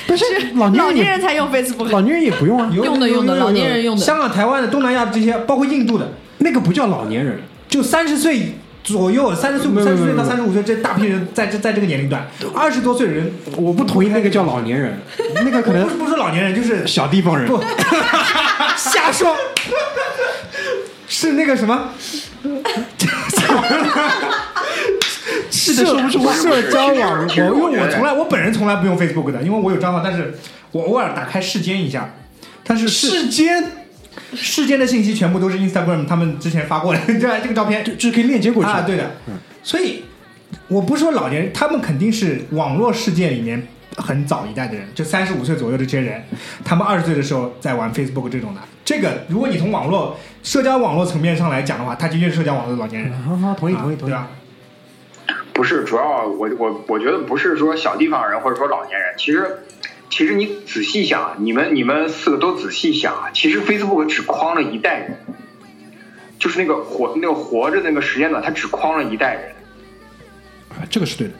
[0.05, 4.01] 不是老年老人也年人才用 Facebook，老年人也不用啊，有用的用的老年人用的。
[4.01, 8.53] 香港、台湾的、东南亚的这些，包括印度的，那个不叫老年人，就三十岁
[8.83, 14.99] 左右，三十岁、三十岁到三十五岁这大批人在这在这个年龄段，二十多岁的人，我不同意那个叫老年人，
[15.33, 17.47] 那个可能不是不是老年人，就是小地方人。
[17.47, 17.59] 不
[18.77, 19.35] 瞎说，
[21.07, 21.89] 是那个什么。
[25.49, 30.37] 是的说不出话社交网，我其实因为我从来我本人从来不用 Facebook 的，因为我有账号，但是
[30.71, 32.13] 我偶尔打开世间一下，
[32.63, 33.63] 但是世世间
[34.33, 37.83] 世间的信息全部都是 Instagram 他们之前发过来， 这这个照片。
[37.83, 38.69] 就就是可以链接过去。
[38.69, 39.11] 啊，对的，
[39.63, 40.05] 所以
[40.67, 46.23] 我不是说老年人，他们肯定是网络世界里面很早一代的人，就三十五岁左右的这些人，
[46.63, 48.61] 他们二十岁的时候在玩 Facebook 这种的。
[48.85, 53.11] 这个，如果你从网络社交网络层面上来讲的话，他的确是社交网络的老年人。
[53.23, 54.29] 好好同意同意同意啊
[55.27, 55.35] 对。
[55.35, 55.35] 吧？
[55.51, 59.63] 不是，主要我我我觉得不是说小地方人或者说老年人，其实
[60.09, 65.17] 其实你仔细想，你们你们四个都仔细想啊，其实 Facebook 只框了一代人，
[66.37, 69.51] 就是那个活那个活着那个时间段，它只框了一代人，
[70.69, 71.33] 啊这个是对的。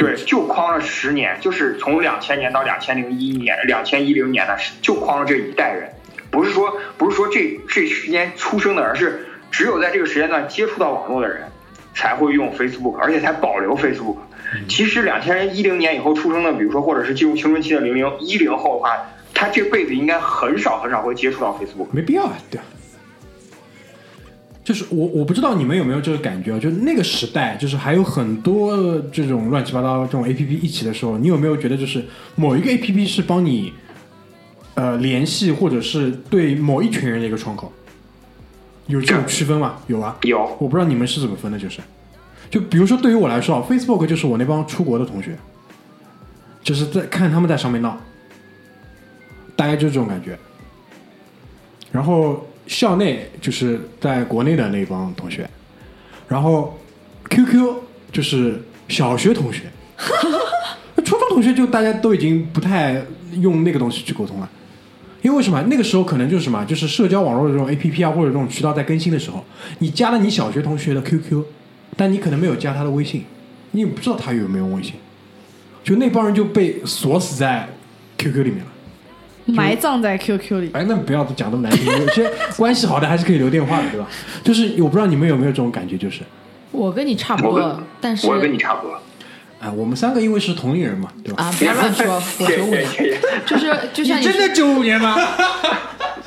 [0.00, 5.90] 对，就框了十年，就是从两千年到两千零一年、两千一零年呢，就框了这一代人，
[6.30, 11.42] 不是说不是说这这时间出生的，而是只有在这个时间段接触到网络的人
[11.94, 14.16] 才会用 Facebook，而且才保留 Facebook。
[14.70, 18.96] 其实两千一零年以后出生的，比如说或者是进入青春期的零零一零后的话，
[19.34, 21.88] 他这辈子应该很少很少会接触到 Facebook。
[21.92, 22.64] 没必要啊，对啊。
[24.70, 32.04] 就是我我不知道你们有没有这个感觉啊，就是那个时代，就是还有很多这种乱七八糟这种 A P P 一起的时候，你有没有觉得就是
[32.36, 33.72] 某一个 A P P 是帮你
[34.74, 37.72] 呃联系或者是对某一群人的一个窗口？
[38.86, 39.76] 有这种区分吗？
[39.88, 41.80] 有啊，有，我不知道你们是怎么分的，就是，
[42.48, 45.36] 就比如说对于我来说啊，Facebook 就是我那帮出国的同学，
[46.62, 47.98] 就是在看他们在上面闹，
[49.56, 50.38] 大概就是这种感觉。
[51.90, 55.44] 然后校内就是在国内的那帮同学，
[56.28, 56.78] 然后
[57.28, 57.74] QQ
[58.12, 59.62] 就是小学同学，
[61.04, 63.02] 初中同学就大家都已经不太
[63.40, 64.48] 用那个东西去沟通了。
[65.20, 65.60] 因为为什么？
[65.62, 69.44] 那个时候可能就是什么，就是社交网络的这种 A P P 啊，或者这种渠道在更新的时候，
[69.80, 71.46] 你加了你小学同学的 Q Q，
[71.96, 73.24] 但你可能没有加他的微信，
[73.72, 74.94] 你也不知道他有没有微信，
[75.82, 77.68] 就那帮人就被锁死在
[78.16, 78.70] Q Q 里面了。
[79.50, 80.70] 埋葬在 QQ 里。
[80.72, 84.06] 哎，那不要讲那么难听，有些关系好的还是可以留电话的，对吧？
[84.42, 86.20] 就是我不知道你们有没有这种感觉，就是，
[86.70, 88.98] 我跟你差不多，但是我跟你差不多。
[89.60, 91.44] 哎，我们三个因为是同龄人嘛，对吧？
[91.44, 92.86] 啊，不要乱说， 我九五年，
[93.44, 95.16] 就是就像你真的九五年吗？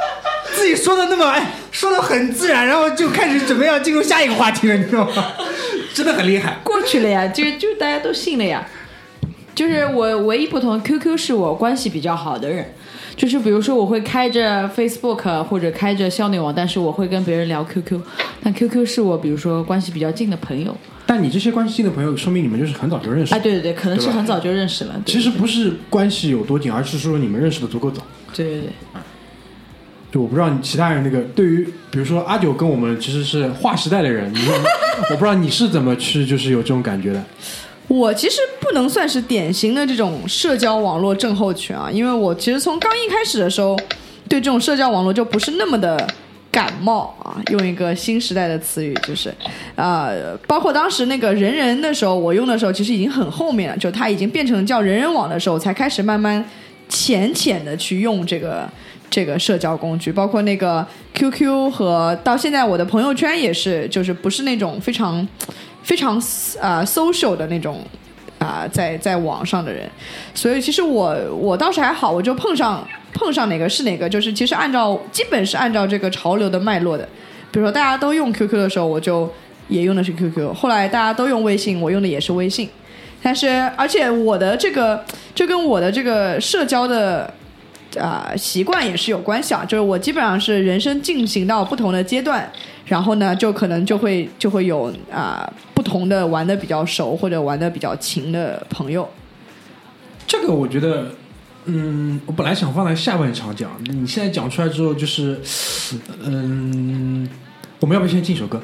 [0.54, 5.34] 自己说的那么哎，说的很自然，然后就开始准备要进入下一个话题了，你知道吗？
[5.94, 6.58] 真的很厉害。
[6.64, 8.66] 过去了呀，就就大家都信了呀。
[9.56, 12.74] 就是我唯一不同，QQ 是我关系比较好的人，
[13.16, 18.02] 就是比如说我会开着 Facebook 或者开着校内网，但是我会跟别人聊 QQ，
[18.42, 20.76] 但 QQ 是我比如说关系比较近的朋友。
[21.06, 23.40] 但你这些关系近的朋友，说明你们就是很早就认识哎，。
[23.40, 25.00] 对对对，可能是很早就认识了。
[25.06, 28.02] 对其实不是关系有多近，而是说你们认识的足够早。
[28.34, 28.70] 对对对，
[30.12, 34.56] 就我不知道你其他人那个对于，比如说阿九跟我们其实是划时代的人，你说
[35.12, 37.24] 我不知道你是怎么去就是有这种感觉的。
[37.88, 43.76] 我其实不能算是典型的这种社交网络症候群啊，因为我其实从刚一开始的时候，
[44.30, 46.08] 对这种社交网络就不是那么的
[46.50, 47.38] 感冒啊。
[47.52, 49.34] 用一个新时代的词语，就是，
[49.76, 56.44] 呃，包括当时那个人人的时候，我用的时候其实已经很后面了，就它已经变成叫人人网的时候，才开始慢慢
[56.88, 58.68] 浅浅的去用这个
[59.10, 65.28] 这个社交工具，包括那个 QQ 和到现在我的朋友圈也是，就是不是那种非常
[65.84, 66.16] 非常
[66.60, 67.82] 啊、social 的那种
[68.40, 69.90] 啊、在在网上的人，
[70.34, 77.08] 所以其实我我当时还好，我就碰上碰上哪个是哪个，就是其实按照基本是按照这个潮流的脉络的，
[77.52, 79.32] 比如说大家都用 QQ 的时候，我就
[79.68, 82.70] 也用的是 QQ，后来大家都用微信，我用的也是微信。
[83.22, 85.02] 但是，而且我的这个，
[85.34, 87.34] 就跟我的这个社交的
[88.00, 89.64] 啊、习惯也是有关系啊。
[89.66, 92.50] 就是我基本上是人生进行到不同的阶段，
[92.86, 99.10] 然后呢，就可能就会就会有啊、不同的玩的比较熟或者玩的比较勤的朋友。
[100.28, 101.08] 这个我觉得，
[101.66, 105.40] 嗯，我本来想放在下半场讲，你现在讲出来之后，就是，
[106.24, 107.28] 嗯，
[107.80, 108.62] 我们要不要先进首歌？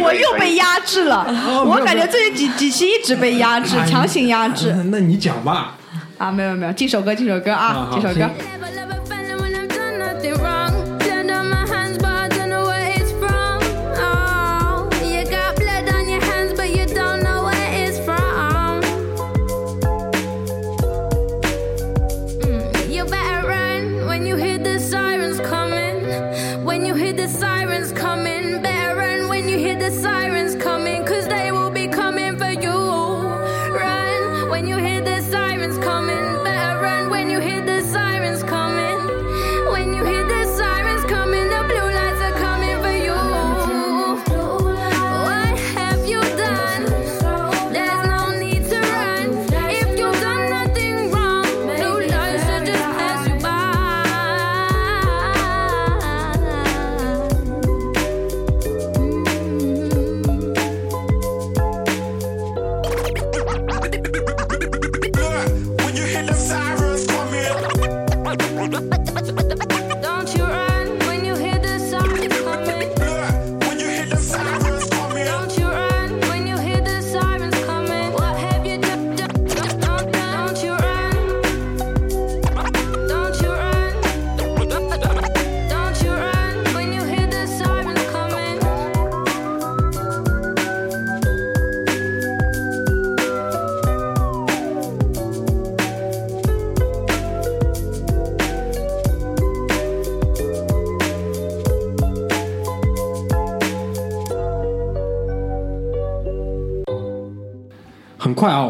[0.00, 1.26] 我又被压制了，
[1.66, 5.76] 我感觉最近几几期一直被压制，强行压制嗯那你讲吧。
[6.18, 6.30] 啊！
[6.30, 8.28] 没有没有，这首歌，这首歌啊啊，进首歌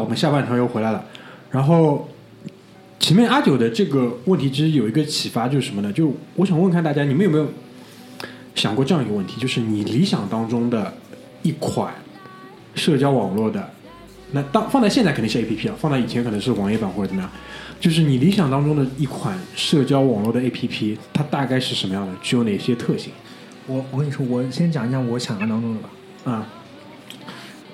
[0.09, 1.05] 们下半场又回来了。
[1.51, 2.09] 然后
[2.99, 5.93] 前面阿九的这个问题，其实有一个启发，就是什么呢？
[5.93, 7.47] 就我想问看大家，你们有没有
[8.55, 10.93] 想过这样一个问题，就是你理想当中的
[11.43, 11.93] 一款
[12.75, 13.69] 社交网络的，
[14.31, 17.31] 那当放在现在肯定是 A P P 啊，放在以前可能是网页版或者怎么样，
[17.79, 22.13] 就是你理想当中的一款社交网络的 A P P，它大概是什么样的？
[22.21, 23.13] 具有哪些特性？
[23.65, 25.89] 我我跟你说，我先讲一下我想象当中的吧。
[26.25, 26.47] 啊、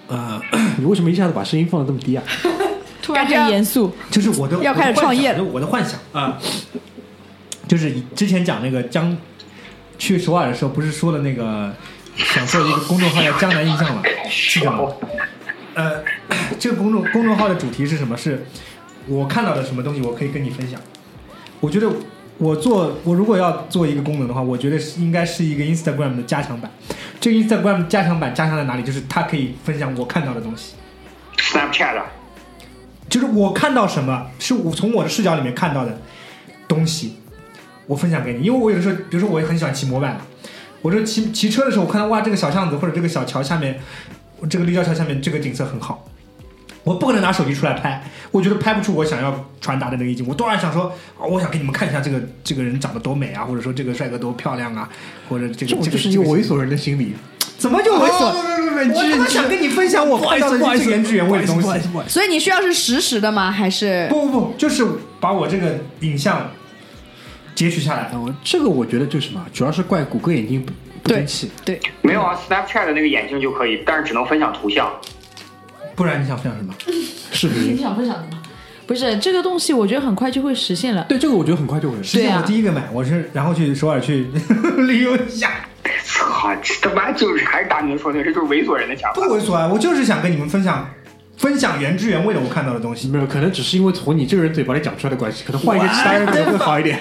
[0.08, 0.42] 呃，
[0.78, 2.24] 你为什么一下子把声音放的这么低啊？
[3.02, 6.82] 突然感觉很严肃，就是我的要开始创业了我的幻想，啊，想
[7.68, 9.16] 就是之前讲那个江
[10.00, 11.72] 去首尔的时候，不是说了那个
[12.16, 14.90] 想做一个公众号叫“江南印象”嘛，记得吗？
[15.76, 16.04] 呃，
[16.58, 18.18] 这个公众公众号的主题是什么？
[18.18, 18.46] 是
[19.08, 20.80] 我看到的什么东西，我可以跟你分享。
[21.60, 21.88] 我觉得
[22.38, 26.70] 我做我如果要做一个功能的话，我觉得是应该是一个 Instagram 的加强版。
[27.22, 28.84] 这个 Instagram 加强版加强在哪里？
[28.84, 30.74] 就是它可以分享我看到的东西。
[31.38, 32.02] Snapchat
[33.10, 36.02] 就是我看到什么，是我从我的视角里面看到的
[36.68, 37.18] 东西，
[37.88, 38.44] 我分享给你。
[38.44, 40.18] 因为我有的时候，比如说我也很喜欢骑摩拜，
[40.82, 43.80] 我这骑骑车的时候，我看到哇，这个小巷子或者这个小桥下面，
[44.50, 46.06] 这个立交桥下面这个景色很好，
[46.86, 50.26] 我不可能拿手机出来拍，我觉得拍不出我想要传达的那个意境。
[50.28, 50.84] 我当然想说，
[51.20, 54.88] 啊，我想给你们看一下这个这个人长得多美啊，或者说这个帅哥多漂亮啊，
[55.28, 57.14] 或者这个这个就是一个猥琐人的心理。
[57.58, 58.26] 怎么就猥琐？
[58.26, 61.70] 哦不不不不你我他妈想跟你分享我看到的最原汁原味的东西。
[62.08, 63.50] 所以你需要是实时的吗？
[63.50, 64.86] 还是不不不，就是
[65.20, 66.52] 把我这个影像
[67.56, 68.12] 截取下来。
[68.14, 70.72] 哦，这个我觉得就是什么，主要是怪谷歌眼镜不
[71.02, 71.50] 不对争气。
[71.64, 71.80] 对？
[72.02, 74.92] 没有啊，Snapchat 的那个眼镜就可以，但是只能分享图像。
[75.96, 76.74] 不然你想分享什么？
[77.32, 78.42] 视你，想分享什么？
[78.88, 81.04] 不是这个东西，我觉得很快就会实现了。
[81.10, 81.98] 对这个我觉得很快就会。
[82.04, 84.28] 实际上对啊我第一个买，我是然后去首尔去
[84.86, 85.50] 旅游一下，
[86.04, 89.22] 操，这他妈就是还是大明说的，这就是猥琐人的想法。
[89.22, 90.88] 不猥琐啊，我就是想跟你们分享
[91.38, 93.08] 分享原汁原味的我看到的东西。
[93.08, 97.00] 没有，可能只是因为从你这个人嘴巴里讲出来的关系，可能换一个其他人可能会好一点。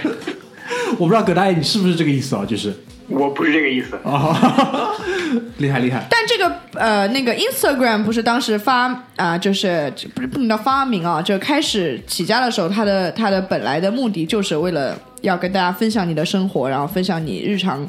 [0.99, 2.45] 我不知道葛大爷你是不是这个意思啊？
[2.47, 2.74] 就是
[3.09, 3.97] 我不是这个意思。
[4.05, 4.95] 啊，
[5.59, 6.07] 厉害厉害。
[6.11, 17.87] 但这个呃，那个 Instagram 不是当时发啊、就是不是不能叫发明啊，就开始起家的时候，它的它的本来的目的就是为了要跟大家分享你的生活，然后分享你日常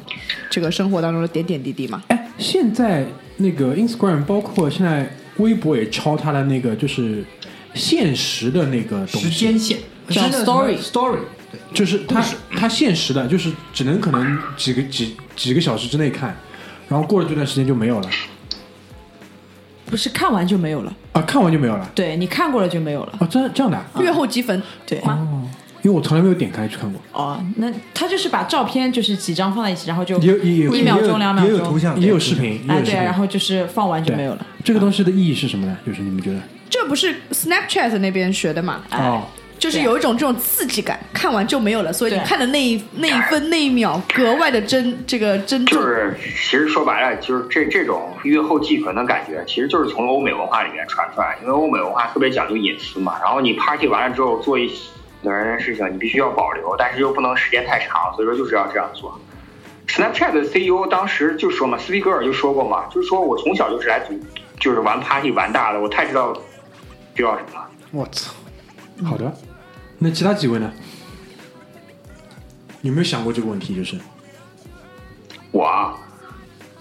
[0.50, 2.02] 这个生活当中的点点滴滴嘛。
[2.08, 3.04] 哎，现在
[3.38, 7.24] 那个 Instagram，包括现在微博也抄它的那个就是
[7.74, 9.78] 现实的那个东时，间线
[10.08, 11.35] 叫真的什么 story story，对，
[11.72, 12.24] 就是它
[12.56, 16.36] 它限时的，就是只能可能几个几几个小时之内看，
[16.88, 18.08] 然后过了这段时间就没有了
[19.88, 23.12] 不是看完就没有了，啊，看完就没有了对你看过了就没有了。
[23.20, 25.48] 啊，这这样的啊，月后积分，对哦，
[25.82, 34.46] 因为我从来没有点开去看过，哦，那他就是把照片就是几张放在一起，然后就也也一秒钟两秒钟也有图像，也有视频，也哎对然后就是放完就没有了。
[34.64, 35.78] 这个东西的意义是什么呢？
[35.86, 36.40] 就是你们觉得？
[36.68, 38.82] 这不是 Snapchat 那边学的嘛？
[38.90, 39.22] 哦，
[39.66, 45.84] 就是有一种这种刺激感，看完就没有了，所以你看的那一那一分那一秒格外的真这个真重就。
[45.84, 51.36] 是，其实说白了，就是这这种阅后即焚的感觉，其实就是从欧美文化里面传出来。
[51.42, 54.88] 因为欧美文化特别讲究隐私嘛，然后你 party 完了之后做一些
[55.22, 59.20] 人的事情，你必须要保留，但是又不能时间太长，所以说就是要这样做。
[59.88, 64.14] Snapchat 的 CEO 当时就说嘛，斯皮格尔就说过嘛，就是说我从小就是来组，
[64.60, 66.32] 就是玩 party 玩大的，我太知道
[67.16, 67.68] 知道什么了。
[67.90, 68.32] 我操，
[69.04, 69.32] 好的，
[70.06, 70.72] 那其他几位呢？
[72.82, 73.74] 有没有想过这个问题？
[73.74, 73.96] 就是
[75.50, 75.96] 我啊，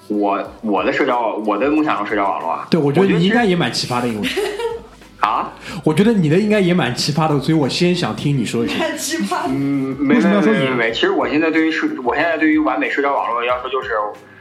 [0.07, 4.27] 我我的社交，我的梦想中社交网络啊，对，我觉得你应该也蛮奇葩的，因为
[5.21, 5.51] 啊，
[5.83, 8.77] 我觉得你的应该也蛮奇葩的，所以我先想听你说一下。
[8.77, 9.47] 太 奇葩。
[9.47, 13.89] 嗯，没为什么要说你没没没没，其实我现在对于社，我现在对于完美社交网络的要求就是，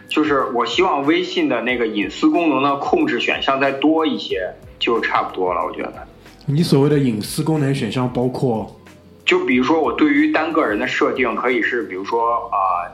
[0.09, 5.64] 就是我希望微信的那个隐私功能的控制选项再多一些，就差不多了。
[5.64, 6.07] 我觉得，
[6.47, 8.81] 你所谓的隐私功能选项包括
[9.25, 12.85] 就比如说我对于单个人的设定可以是，比如说啊、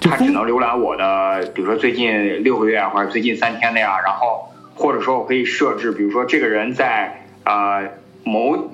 [0.00, 7.80] 他只能浏览我的，比如说最近六个月啊或者最近三天的呀，然后或者说我可以设置，比如说这个人在啊、
[8.24, 8.70] 某。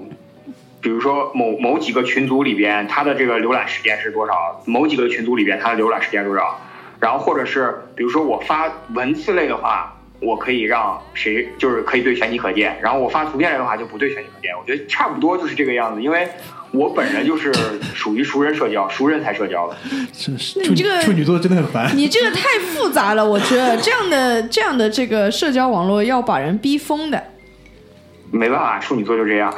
[0.81, 4.61] 比如说某某几个群组里边，他的这个浏览时间是多少？
[4.67, 6.61] 某几个群组里边，他的浏览时间是多少？
[7.01, 14.51] 然后或者是比如说我发文字类的话，我可以让谁就是可以对全体可见，然后我发图片类的话就不对全体可见。
[14.59, 16.27] 我觉得差不多就是这个样子，因为
[16.73, 17.53] 我本人就是
[17.95, 19.77] 属于熟人社交，熟人才社交的。
[20.13, 21.91] 真 是你这个处女座真的很烦。
[21.97, 27.23] 你这个太复杂了，我觉得这样的这样的这个社交网络要把人逼疯的。
[28.35, 29.55] 没办法，处女座就这样。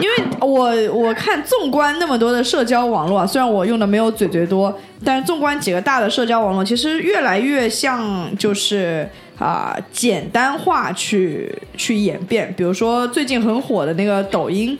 [0.00, 4.72] 因为我我看纵观那么多的社交网络，虽然我用的没有嘴嘴多，
[5.04, 12.54] 但是纵观几个大的社交网络，其实越来越像就是啊、简单化去去演变。
[12.56, 14.78] 比如说最近很火的那个抖音，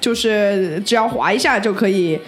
[0.00, 2.18] 就是只要滑一下就可以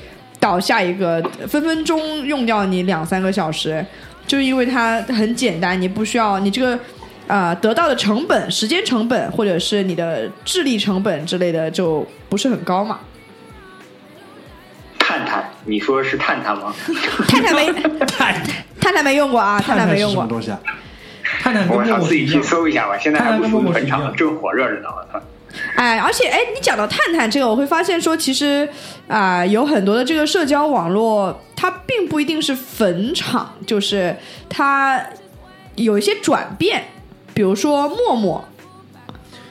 [0.41, 3.85] 导下一个，分分钟用掉你两三个小时，
[4.27, 6.79] 就因为它很简单，你不需要你这个。
[7.27, 13.01] 啊、得到的成本、时间成本，或者是你的智力成本之类的，就不是很高嘛。
[14.99, 16.75] 探探，你说是探探吗？
[17.29, 17.67] 探探没
[18.07, 18.43] 探
[18.81, 20.23] 探探没用过啊，探探没用过。
[20.23, 20.61] 什么东西啊？
[21.41, 24.89] 探探跟我想自己去搜一下吧，现在还不是一样正火热着呢。
[24.89, 25.25] 我操！
[25.77, 28.69] 哎，而且哎，你讲到探探这个，我会发现说，其实
[29.09, 34.15] 啊、有很多的这个社交网络，它并不一定是坟场，就是
[34.49, 35.03] 它
[35.77, 36.85] 有一些转变，
[37.37, 38.43] 比如说陌陌，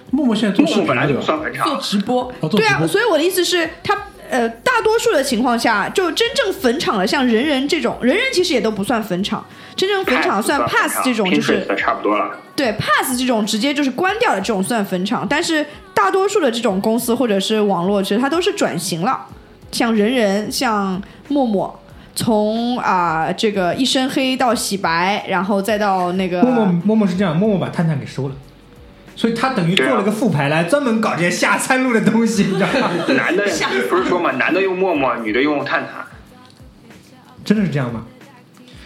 [0.09, 1.21] 陌陌现在做陌陌本来就？
[1.21, 3.95] 算坟场，直播，对啊，所以我的意思是，他
[4.27, 12.35] 呃，大多数的情况下，就真正坟场的，像人人这种，人人其实也都不算坟场，真正坟场算 pass 这种，就是差不多了。
[12.55, 15.63] 对 pass 这种直接就是关掉的这种算坟场，但是
[15.93, 19.27] 大多数的这种公司或者是网络，其实它都是转型了，
[19.71, 21.79] 像人人，像陌陌。
[22.15, 28.35] 从啊、这个一身黑到洗白，然后再到那个默默默默是这样，默默把探探给收了，
[29.15, 32.89] 所以他等于做了个副牌来专门搞这些下三路的东西，你知道吗？
[33.15, 33.43] 男的
[33.89, 36.05] 不是说嘛，男的用陌陌，女的用探探。
[37.43, 38.05] 真的是这样吗？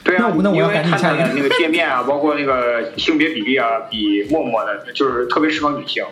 [0.04, 6.04] 对啊，那我那我要因为赶紧下一个探探的那个界面啊，包括那个性别比例啊，比陌陌的就是特别适合女性。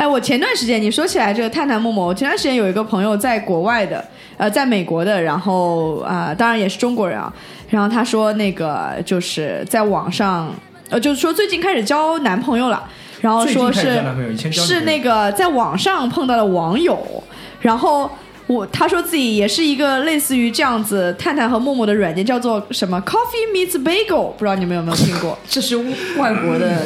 [0.00, 4.02] 哎，我前段时间你说起来这个探探陌陌，我前段时间有一个朋友在国外的，
[4.38, 7.30] 呃，在美国的，然后啊、当然也是中国人啊，
[7.68, 10.50] 然后他说那个就是在网上，
[10.88, 12.82] 呃，就是说最近开始交男朋友了，
[13.20, 14.02] 然后说是
[14.50, 17.22] 是那个在网上碰到了网友，
[17.60, 18.10] 然后。
[18.46, 25.38] 我他说自己也是一个类似于这样子探探和陌陌的软件，叫做什么 Coffee Meets Bagel，不知道你们有没有听过？
[25.48, 25.76] 这是
[26.18, 26.82] 外国的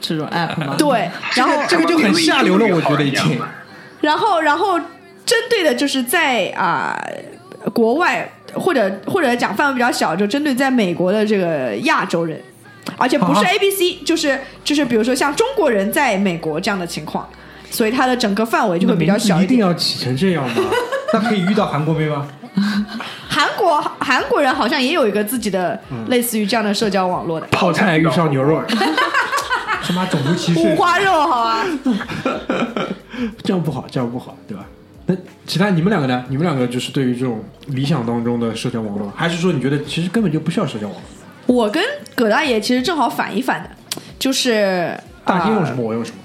[0.00, 0.74] 这种 app 吗？
[0.78, 3.40] 对，然后这个就很下流了，我觉得已经。
[4.00, 4.78] 然后，然后
[5.26, 6.96] 针对的就是在啊、
[7.72, 12.40] 国外或者或者讲范围比较小，就针对在美国的这个亚洲人，
[12.96, 17.28] 而且不是啊 A B C，、就是就是比如说像中国人在美国这样的情况，
[17.70, 19.58] 所以它的整个范围就会比较小一定。
[19.58, 20.54] 要起成这样吗？
[21.12, 22.28] 那可以遇到韩国妹吗？
[23.28, 25.78] 韩国韩国人好像也有一个自己的
[26.08, 27.46] 类似于这样的社交网络的。
[27.52, 28.60] 泡菜遇上牛肉，
[29.88, 30.76] 他妈种族歧视五！
[30.76, 31.64] 花肉，好吧？
[33.42, 34.66] 这样不好，这样不好，对吧？
[35.06, 35.16] 那
[35.46, 36.22] 其他你们两个呢？
[36.28, 41.02] 你们两个就是对于这种理想当中的社交网络，还是说你觉得其实根本就不需要社交网络？
[41.46, 41.82] 我跟
[42.14, 43.70] 葛大爷其实正好反一反的，
[44.18, 46.18] 就是啊大厅用什么，我用什么。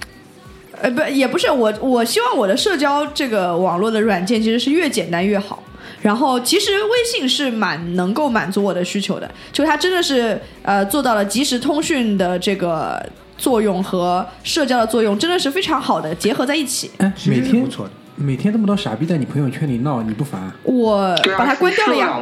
[0.81, 5.63] 呃，不，也不是我，我希望我的社交这个网络的软件其实是越简单越好。
[6.01, 13.01] 然后其实微信是蛮能够满足我的需求的，就它真的是呃做到了即时通讯的这个
[13.43, 16.89] 作用和社交的作用，真的是非常好的结合在一起。
[16.99, 20.55] 哎，每天不错的每天这么多傻逼在你朋友圈里闹，你不烦啊？
[20.63, 22.21] 我把它关掉了呀！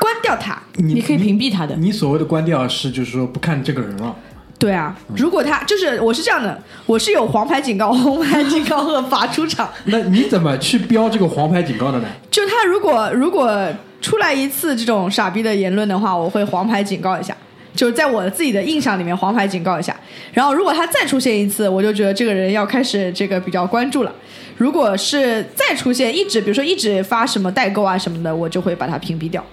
[0.00, 0.58] 关掉它。
[0.76, 1.76] 你你可以屏蔽他的。
[1.76, 4.16] 你所谓的关掉是就是说不看这个人了。
[4.58, 9.68] 对啊，如果他就是我是这样的，我是有黄牌警告、 红牌警告和罚出场。
[9.84, 12.08] 那你怎么去标这个黄牌警告的呢？
[12.30, 13.68] 就他如果如果
[14.00, 17.36] 出来一次这种傻逼的言论的话，我会黄牌警告一下，
[17.74, 19.94] 就是在我自己的印象里面黄牌警告一下。
[20.32, 24.12] 然后如果他再出现一次，我就觉得这个人要开始这个比较关注了。
[24.56, 29.44] 如果是再出现一直，比如说一直发什么代购啊什么的，我就会把他屏蔽掉。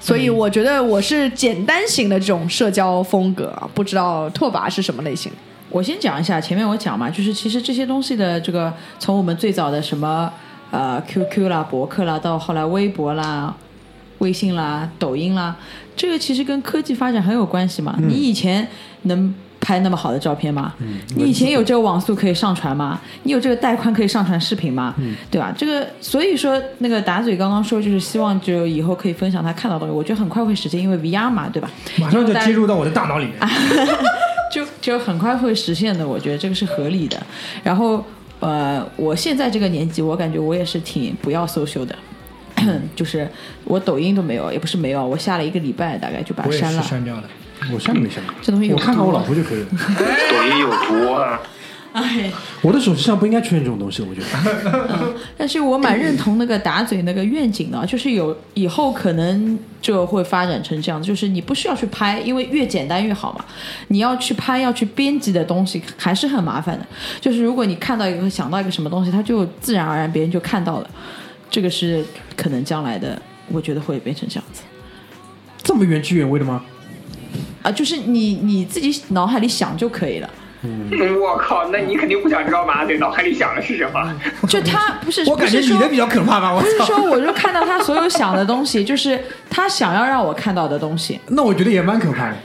[0.00, 5.30] 所以我觉得我是简单型的这种社交风格，不知道拓跋是什么类型。
[5.68, 10.32] 我先讲一下，前面我讲嘛，就是其实这些东西的这个，从我们最早的什么
[10.70, 13.54] 呃 QQ 啦、博客啦，到后来微博啦、
[14.20, 15.54] 微信啦、抖音啦，
[15.94, 17.94] 这个其实跟科技发展很有关系嘛。
[17.98, 18.66] 你以前
[19.02, 20.72] 能拍那么好的照片吗？
[21.16, 22.98] 你以前有这个网速可以上传吗？
[23.24, 24.94] 你有这个带宽可以上传视频吗？
[25.30, 25.52] 对吧？
[25.56, 31.70] 这个所以说那个打嘴刚刚说，就是希望就以后可以分享他看到的东西，我觉得很快会实现，因为 VR 嘛，对吧？
[31.98, 33.34] 马上就接入到我的大脑里面。
[34.52, 37.16] 就 就很快会实现的，我觉得这个是合理的。
[37.62, 38.04] 然后
[38.40, 41.94] 呃，我现在这个年纪，我感觉我也是挺不要 social 的，
[42.96, 43.28] 就是
[43.64, 46.82] 我抖音都没有，也不是没有，我下了一个礼拜，大概就把它删了。
[46.82, 47.24] 是删掉了。
[47.72, 48.22] 我删没删？
[48.40, 49.66] 这东西有我看看我老婆就可以了。
[49.70, 51.40] 抖音有毒啊！
[51.92, 52.30] 哎，
[52.62, 54.26] 我的手机上不应该出现这种东西，我觉得。
[55.02, 63.44] 嗯但是我蛮认同那个打嘴那个愿景的，就是有以后可能就会发展成这样，就是你不需要去拍，因为越简单越好嘛。
[63.88, 66.86] 你要去拍要去编辑的东西还是很麻烦的。
[67.20, 70.90] 就是如果你看到一个想到一个什么东西，它就自然而然别人就看到了，
[71.50, 72.04] 这个是
[72.36, 74.62] 可能将来的，我觉得会变成这样子
[75.62, 76.62] 这么原汁原味的吗？
[77.62, 80.30] 啊，就是你你自己脑海里想就可以了。
[81.20, 84.14] 我靠，那你肯定不想知道马嘴脑海里想的是什么？
[84.46, 86.52] 就他不是我感觉你的比较可怕吧？
[86.54, 86.78] 我不是！
[86.84, 91.18] 说我就看到他所有想的东西，就是他想要让我看到的东西。
[91.28, 92.36] 那我觉得也蛮可怕的。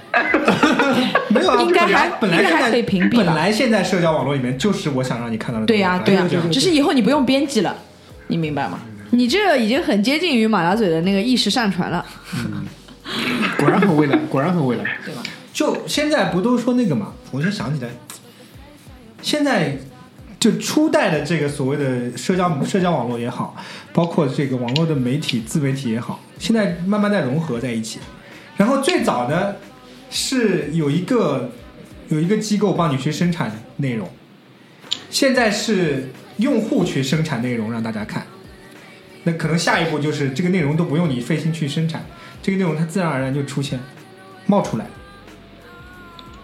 [1.30, 5.80] 没有啊，应该还本来还可以屏蔽吧本来现在社交网络里面就是我想让你看到的东西。
[5.80, 7.76] 对呀、对呀、只是以后你不用编辑了，
[8.28, 8.80] 你明白吗？
[9.12, 12.06] 你这个已经很接近于马大嘴的那个意识上传了。
[13.58, 14.84] 果然很未来，果然很未来。
[15.06, 15.22] 对吧
[15.54, 17.14] 就现在不都说那个嘛？
[17.32, 17.90] 我就想起来，
[19.22, 19.78] 现在
[20.38, 23.56] 就初代的这个所谓的社交社交网络也好，
[23.94, 28.00] 包括这个网络的媒体自媒体也好，现在慢慢在融合在一起。
[28.58, 29.56] 然后最早呢，
[30.10, 31.52] 是有一个
[32.10, 34.10] 有一个机构帮你去生产内容，
[35.10, 38.26] 现在是用户去生产内容让大家看。
[39.26, 42.06] 那可能下一步就是这个内容都不用你费心去生产，
[42.42, 43.80] 这个内容它自然而然就出现，
[44.46, 44.86] 冒出来。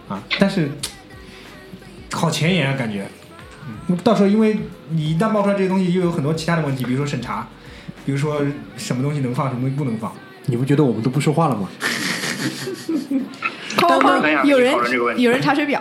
[0.08, 0.70] 啊，但是
[2.12, 3.06] 好前沿啊，感觉。
[3.88, 4.58] 嗯，到时候因为
[4.90, 7.48] 你一旦冒出来这些东西，又有很多其他的问题，比如说审查，
[8.04, 8.44] 比如说
[8.76, 10.12] 什么东西能放，什么东西不能放。
[10.46, 11.68] 你不觉得我们都不说话了吗？
[14.44, 14.74] 有人
[15.16, 15.80] 有人查水表，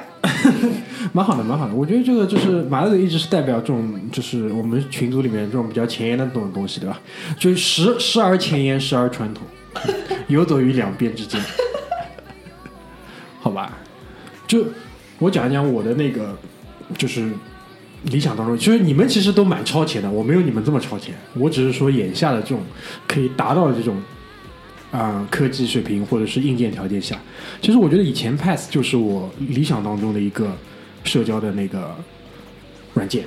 [1.13, 1.73] 蛮好的，蛮好的。
[1.73, 6.99] 我觉得这个就是马乐一直是代表这种，就是我们群组里面这种比较前沿的这种东西，对吧？
[7.37, 9.43] 就是时时而前沿，时而传统。
[10.27, 11.41] 游走于两边之间，
[13.39, 13.77] 好吧？
[14.45, 14.65] 就
[15.17, 16.37] 我讲一讲我的那个，
[16.97, 17.31] 就是
[18.03, 22.61] 理想当中，就是你们其实都蛮超前的，我没有你们这么超前，我只是说眼下的这种
[23.07, 23.95] 可以达到的这种
[24.91, 27.17] 啊、科技水平或者是硬件条件下，
[27.61, 30.55] 其实我觉得以前 Pass 就是我理想当中的一个
[31.03, 31.95] 社交的那个
[32.93, 33.23] 软件。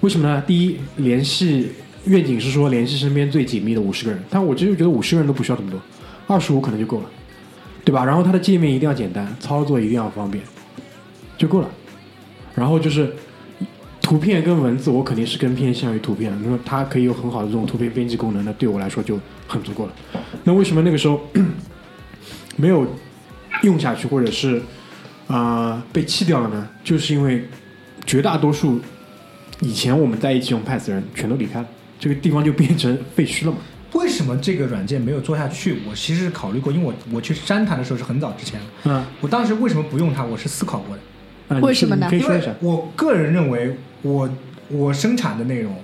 [0.00, 0.42] 为什么呢？
[0.44, 1.70] 第一，联系
[2.06, 5.80] 愿景是说联系身边最紧密的五十个人，但我其实觉得五十个人都不需要这么多，
[6.26, 7.10] 二十五可能就够了，
[7.84, 8.04] 对吧？
[8.04, 10.42] 然后它的界面一定要简单，操作一定要方便，
[11.38, 11.70] 就够了。
[12.54, 13.14] 然后就是
[14.02, 19.92] 图片跟文字，我肯定是更偏向于图片的，那它可以有很好的这种图片编辑功能，那对我来说就很足够了。
[20.44, 21.20] 那为什么那个时候
[22.56, 22.86] 没有
[23.62, 24.58] 用下去，或者是
[25.26, 25.36] 啊、
[25.72, 26.68] 呃被弃掉了呢？
[26.82, 27.48] 就是因为
[28.06, 28.80] 绝大多数
[29.60, 31.66] 以前我们在一起用 Pass 的人全都离开了，
[31.98, 33.58] 这个地方就变成废墟了嘛。
[33.92, 35.78] 为什么这个软件没有做下去？
[35.88, 38.66] 我其实考虑过，因为我我去删它的时候是很早之前了。
[38.84, 40.24] 嗯，我当时为什么不用它？
[40.24, 41.02] 我是思考过的。
[41.48, 42.52] 啊为什么呢因为你可以说一下。
[42.60, 44.28] 我个人认为我，
[44.68, 45.76] 我生产的内容，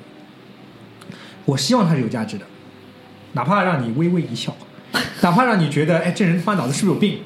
[1.45, 2.45] 我希望它是有价值的，
[3.33, 4.55] 哪怕让你微微一笑，
[5.23, 7.21] 哪怕让你觉得，哎，这人他妈脑子是不是有病，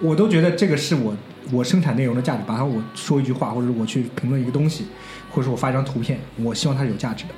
[0.00, 1.16] 我都觉得这个是我
[1.52, 2.42] 我生产内容的价值。
[2.46, 4.86] 把它我说一句话，或者我去评论一个东西，
[5.30, 7.30] 或者说我发一张图片，我希望它是有价值的。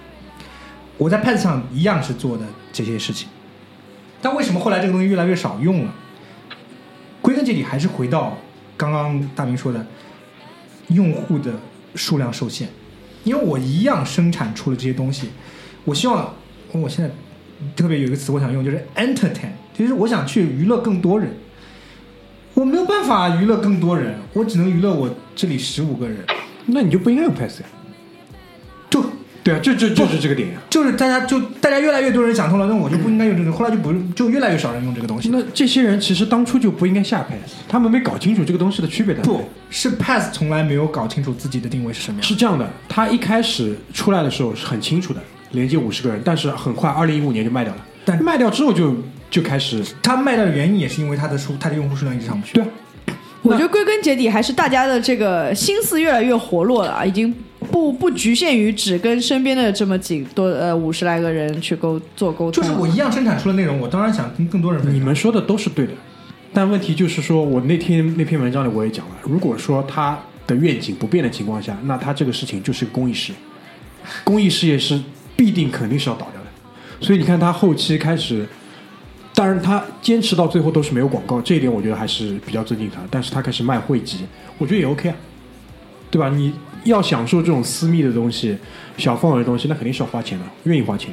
[0.99, 3.29] 我在 Pad 上一样是做的这些事情，
[4.21, 5.95] 但为什么后来这个东西越来越少用了？
[7.23, 8.37] 归根结底还是回到
[8.77, 9.87] 刚刚大明说的，
[10.89, 11.53] 用户的
[11.95, 12.69] 数量受限，
[13.25, 15.31] 因为我一样生产出了这些东西，
[15.85, 16.35] 我希望
[16.73, 17.11] 我现在
[17.77, 21.31] 特别有一个词我想用，就是 entertain，就是我想去娱乐更多人。
[22.55, 26.19] 我没有办法娱乐更多人，我只能娱乐我这里十五个人。
[26.67, 27.67] 那你就不应该用 Pass 呀。
[28.91, 29.03] 就
[29.43, 30.61] 对啊，就就就是这个点呀。
[30.69, 35.31] 就是大家就大家越来越多人想通了，那我就不应该用这个，后来就不就越来越少人用这个东西。
[35.31, 39.15] 那这些人其实当初就不应该下 Pass，他们没搞清楚这个东西的区别。
[39.15, 42.29] 不是 Pass 从来没有搞清楚自己的定位是什么样。
[42.29, 45.23] 是这样的，他一开始出来的时候是很清楚的，
[45.53, 47.87] 连接五十个人，但是很快，二零一五年就卖掉了。
[48.05, 48.97] 但卖掉之后就
[49.31, 52.55] 就开始，它卖掉的原因也是因为它的数，它的用户数量一直上不去。
[52.55, 52.69] 对啊，
[53.43, 57.35] 我觉得归根结底还是大家的这个心思越来越活络了啊，已经
[57.71, 62.63] 不不局限于只跟身边的这么几多呃五十来个人去沟做沟通。
[62.63, 65.01] 就是我一样生产出的内容，我当然想跟更多人分享。
[65.01, 65.93] 你们说的都是对的，
[66.53, 73.39] 但问题就是说，我那天那篇文章里我也讲了，如果说他的愿景不变的情况下，那他这个事情就是个公益事业，
[74.25, 75.01] 公益事业是
[75.41, 76.47] 必定肯定是要倒掉的。
[77.01, 78.47] 所以你看他后期开始，
[79.35, 83.01] 当然他坚持到最后都是没有广告，这一点我觉得还是比较尊敬他。
[83.11, 84.19] 但是他开始卖汇集，
[84.59, 85.17] 我觉得也 OK 啊，
[86.11, 86.29] 对吧？
[86.29, 86.53] 你
[86.85, 88.55] 要享受这种私密的东西、
[88.99, 91.11] 小范围的东西，那肯定是要花钱的，愿意花钱。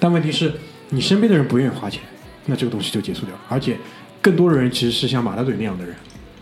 [0.00, 0.52] 但问题是
[0.88, 2.02] 你身边的人不愿意花钱，
[2.46, 3.34] 那这个东西就结束掉。
[3.48, 3.76] 而且
[4.20, 5.94] 更多的人其实是像马大嘴那样的人，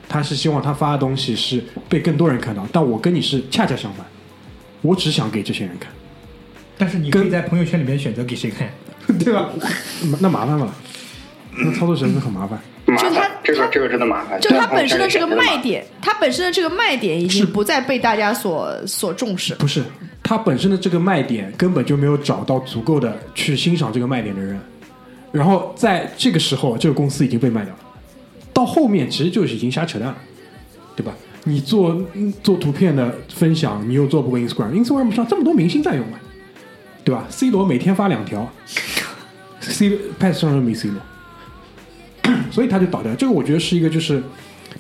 [0.09, 2.67] 他是希望他发的东西是被更多人看到。
[2.73, 4.07] 但我跟你是恰恰相反，
[4.81, 5.93] 我只想给这些人看，
[6.79, 8.69] 但是你可以在朋友圈里面选择给谁看，
[9.19, 9.51] 对吧？
[10.11, 10.75] 那那麻烦了，
[11.59, 12.59] 那操作起来是很麻烦。
[12.87, 14.41] 麻就它烦，这个这个真的麻烦。
[14.41, 19.55] 就它本身的这个卖点，它本身的这个卖点已经不再被大家所所重视。
[19.57, 19.83] 不是，
[20.23, 24.61] 它本身的这个卖点根本就没有找到足够的去欣赏这个卖点的人，
[25.33, 27.81] 然后在这个时候，这个公司已经被卖掉了。
[28.53, 30.17] 到后面其实就是已经瞎扯淡了，
[30.95, 31.13] 对吧？
[31.43, 36.19] 你做嗯做图片的分享，你又做不过 Instagram，Instagram 上这么多明星在用嘛，
[37.07, 38.53] 对吧？C 罗每天发两条
[39.61, 41.01] ，C Pass 上又没 C 罗，
[42.51, 43.15] 所以他就倒掉。
[43.15, 44.21] 这个我觉得是一个就是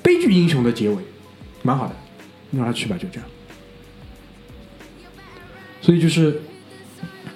[0.02, 0.96] 悲剧英雄的结尾，
[1.62, 1.94] 蛮好的，
[2.50, 3.28] 让他去吧，就这样。
[5.80, 6.42] 所以就是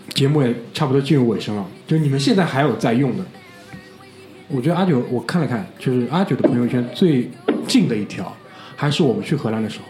[0.09, 3.25] 节目也差不多进入尾声了，就是你们现在还有在用的，
[4.49, 7.31] 我觉得阿九我看了看，就是阿九的朋友圈最
[7.69, 8.37] 近的一条，
[8.75, 9.85] 还是我们去荷兰的时候，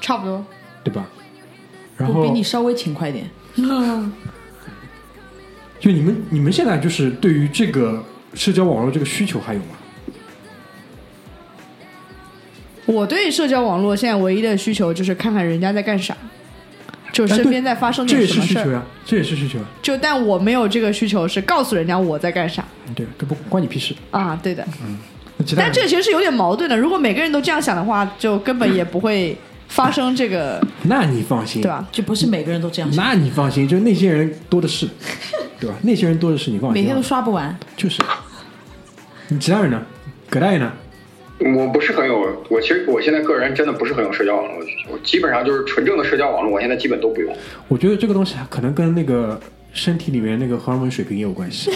[0.00, 0.44] 差不多。
[0.82, 1.08] 对吧？
[1.96, 3.30] 然我后比你稍微勤快点。
[5.80, 8.02] 就你们你们现在就是对于这个
[8.34, 9.66] 社交网络这个需求还有吗？
[12.86, 16.16] 我对社交网络现在唯一的需求就是看看人家在干啥，
[17.12, 18.62] 就身边在发生哎这也点什么事儿。
[18.62, 23.94] 是需求呀，这也是需求呀，就但我没有这个需求，是告诉人家我在干啥对，这不关你屁事。
[24.12, 24.38] 啊？
[24.40, 24.64] 对的。
[25.36, 26.76] 那其他但这其实是有点矛盾的。
[26.76, 29.36] 如果每个人都这样想的话，就根本也不会
[29.68, 31.68] 发生这个， 那你放心，对？
[31.68, 31.86] 吧？
[31.92, 34.88] 就不是每个人都这样，那你放心，就那些人多的是，
[35.60, 35.76] 对吧？
[35.82, 36.80] 那些人多的是，你放心。
[36.80, 37.56] 每天都刷不完。
[37.76, 38.02] 就是。
[39.28, 39.82] 你其他人呢？
[40.30, 40.72] 葛大爷呢？
[41.38, 47.36] 我不是很有，我其实我现在个人真的不是很有社交网络我基本上就是纯正的社交网络，我现在基本都不用。
[47.68, 49.38] 我觉得这个东西可能跟那个
[49.72, 51.70] 身体里面那个荷尔蒙水平也有关系。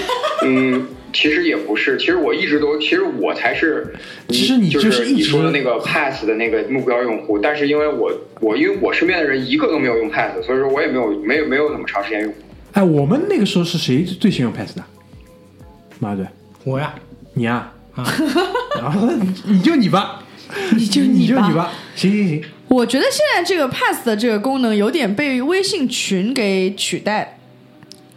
[0.47, 3.95] 嗯，其实也不是，其实我一直都，其实我才是，
[4.29, 12.33] 其实你就就是一直你说的那个 Pass 的那个目标用户，但是因为我我因为我身边的人一个都没有用 Pass，所以说我也没有没有没有那么长时间用。
[12.73, 14.85] 哎，我们那个时候是谁最先用 Pass 的？
[15.99, 16.25] 马队，
[16.65, 16.95] 我呀，
[17.35, 18.05] 你啊，啊，
[18.81, 20.23] 然后你 你就你吧，
[20.77, 27.39] 你就你就你吧，行行行，我觉得现在这个 Pass 的这个功能有点被微信群给取代。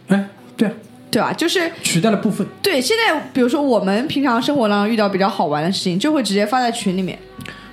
[0.08, 0.74] 了，哎，对啊，
[1.14, 1.32] 对吧？
[1.32, 7.16] 就是取代了部分，对，现在比如说我们平常生活当中遇到比较好玩的事情，就会直接发在群里面。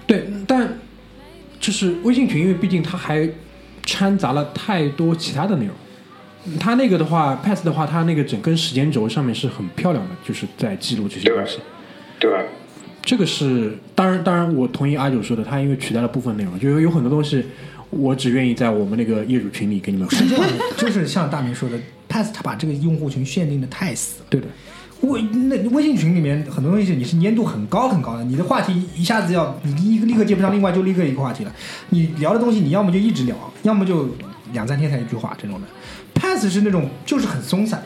[0.06, 0.78] 对，但
[1.60, 3.28] 就是微信群，因为毕竟它还
[3.84, 5.74] 掺杂了太多其他的内容。
[6.60, 11.58] 它那个的话，Pass 的话，它那个整根时间轴上面是很漂亮的，就是在记录这些东西。
[12.20, 12.38] 对吧？
[13.04, 17.44] 这个是当然，当然我同意阿九说的，它因为取代了部分内容，就是有很多东西
[17.90, 20.40] 我只愿意在我们那个业主群里给你们分享。
[20.78, 21.76] 就是像大明说的
[22.12, 24.26] ，Pass 它把这个用户群限定的太死了。
[24.30, 24.48] 对的，
[25.02, 31.52] 微那微信群里面很多东西你是粘度很高很高的，你的话题一下子要你一个立刻接不上，另外就立刻一个话题了。
[31.90, 34.10] 你聊的东西你要么就一直聊，要么就
[34.54, 35.68] 两三天才一句话这种的。
[36.14, 37.82] Pass 是那种就是很松散，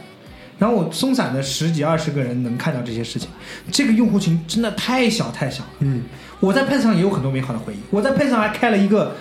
[0.59, 3.29] 然后我松散的十几二十个人能看到这些事情，
[3.71, 5.63] 这个用户群真的太小太小。
[5.79, 6.01] 嗯，
[6.41, 9.15] 我在 Pass 上也有很多美好的回忆，我在 Pass 上还开了一个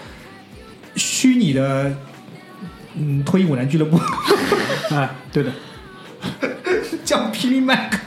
[0.96, 1.94] 虚拟的
[2.96, 4.00] 嗯脱衣舞男俱乐部。
[4.90, 5.52] 哎，对的，
[7.04, 7.98] 叫霹雳麦克，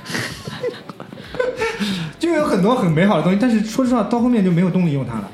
[2.20, 5.32] 就有很多很美好的东西，但是说实话，到后面就没有动力用它了，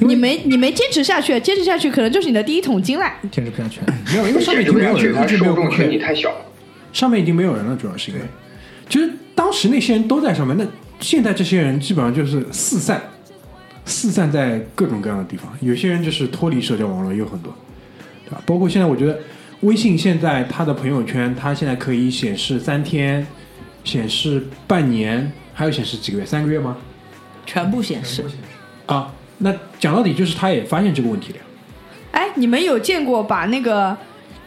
[0.00, 3.12] 你没你没坚持下去，坚持下去可能就是你的第一桶金了。
[3.30, 3.80] 坚持不下去。
[4.12, 6.32] 没有，因为上面已经没有人， 了。
[6.92, 8.22] 上面已经没有人了，主要是因为，
[8.88, 10.66] 就是当时那些人都在上面，那
[11.00, 13.00] 现在这些人基本上就是四散，
[13.84, 15.52] 四散在各种各样的地方。
[15.60, 17.54] 有些人就是脱离社交网络，也有很多，
[18.24, 18.42] 对吧？
[18.44, 19.18] 包括现在，我觉得
[19.60, 23.26] 微信现在它的朋友圈，它现在可以显示三天，
[23.84, 26.76] 显示半年，还有显示几个月，三个月吗？
[27.44, 28.24] 全部显示。
[28.86, 31.42] 啊，那讲到底就是他也发现这个问题了呀。
[32.12, 33.96] 哎，你们有见过把那个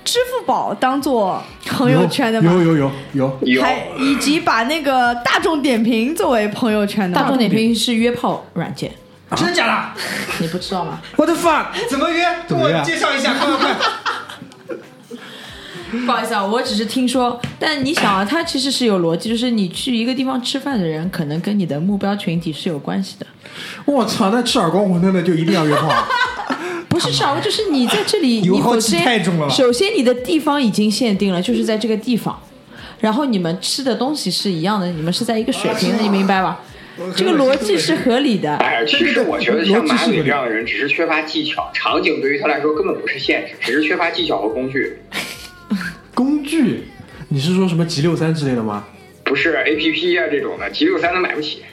[0.03, 2.51] 支付宝当做朋友圈的吗？
[2.51, 8.91] 有有有有，有还以及把那个大众点评作为朋友圈的大众点评是约炮软件，
[9.35, 10.01] 真的假的
[10.39, 11.67] 你不知道吗？What the fuck？
[11.87, 12.25] 怎么约？
[12.47, 13.75] 给我介绍一下，快快快！
[16.05, 17.39] 不好意思啊，我只是听说。
[17.59, 23.25] 但你想啊，它其实是有逻辑，就是你去一个地方吃饭的人，可能跟你的目标群体是有关系的。
[23.85, 26.07] 我操，那吃耳光馄饨的就一定要约炮啊？
[26.89, 32.39] 不是少，就是你在这里， 你首先太重了首先你的地方已经限定了，就是在这个地方，
[32.99, 36.59] 然后你们吃的东西是一样的，你们是在一个水平的，你明白吧？
[37.15, 38.55] 这个逻辑是合理的。
[38.57, 44.99] 哎，其实我觉得像马伟这样的人，只是缺乏技巧，场景对于他来说根本不是限制，只是缺乏技巧和工具，
[46.13, 46.85] 工具？
[47.29, 48.85] 你是说什么 G 六三之类的吗？
[49.23, 51.63] 不是 A P P 啊这种的，G 六三都买不起。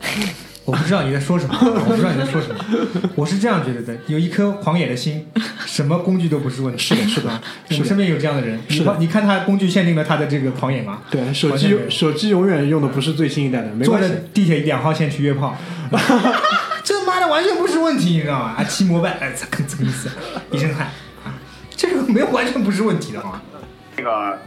[0.64, 3.10] 我不知道你在说什么，我不知道你在说什么。
[3.16, 5.26] 我是这样觉得的，有一颗狂野的心，
[5.66, 6.78] 什么工具都不是问题。
[6.80, 8.60] 是的，是的， 我们身边有这样的人。
[8.68, 11.02] 是的你看他工具限定了他的这个狂野吗？
[11.10, 14.22] 对，手机手机永远用的不是最新一代的，没坐关系在。
[14.32, 15.58] 地铁两号线去约炮，
[16.84, 18.54] 这妈的完全不是问题，你知道吗？
[18.56, 20.08] 啊，骑摩拜，哎，这个这个意思，
[20.52, 20.86] 一身汗
[21.24, 21.34] 啊，
[21.76, 23.42] 这个没有完全不是问题的啊。
[23.96, 24.38] 这个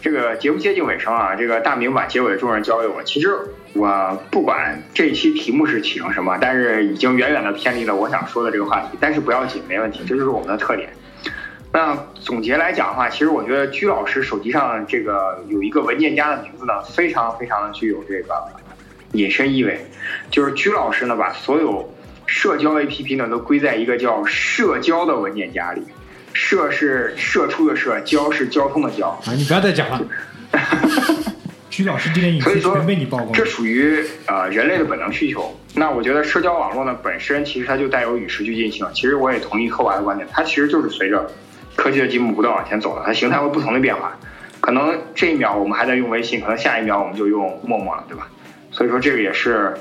[0.00, 3.02] 这个节目接近尾声啊，这个大明把结尾的重任交给我。
[3.02, 3.36] 其实
[3.74, 8.96] 我不管这一期题目是起成什么，但是已经远远的偏离了我想说的这个话题。
[9.00, 10.88] 但是不要紧，没问题，这就是我们的特点。
[11.70, 18.46] 那总结来讲的话，其实我觉得居老师手机上这个有一个文件夹的名字呢，非常非常的具有这个
[19.12, 19.84] 隐身意味，
[20.30, 21.92] 就是居老师呢把所有
[22.24, 25.82] 社交 APP 呢都归在一个叫社交的文件夹里。
[26.38, 29.08] 社是射出的射，交是交通的交。
[29.08, 30.00] 啊，你不要再讲了。
[31.68, 35.52] 徐老师这点隐私所以说全被你曝光，这属于呃人类的本能需求。
[35.74, 38.86] 那我觉得社交网络呢本身其实它就带有与时俱进性。
[38.94, 41.28] 其实我也同意寇娃的观点，它其实就是随着
[41.74, 44.16] 科技的进步不断往前走的，它形态会不同的变化。
[44.60, 48.28] 可能这一秒我们还在用微信，可能下一秒我们就用陌陌了，对吧？
[48.70, 49.76] 所以说这个也是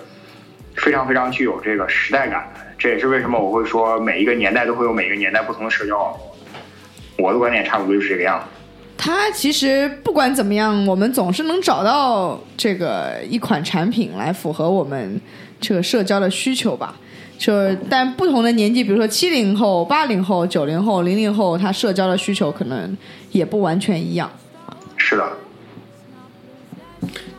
[0.76, 2.62] 非常非常具有这个时代感的。
[2.80, 6.36] 这也是为什么我会说每一个年代都会有每一个年代不同的社交网络。
[7.18, 8.45] 我的观点差不多就是这个样子。
[8.97, 15.22] 它其实不管怎么样，我们总是能找到这个一款产品来符合我们
[15.61, 16.95] 这个社交的需求吧。
[17.38, 22.97] 就是，但不同的年纪，比如说七零后、八零后、九零后、零零后，他社交的需求可能
[23.32, 24.28] 也不完全一样。
[24.97, 25.24] 是的，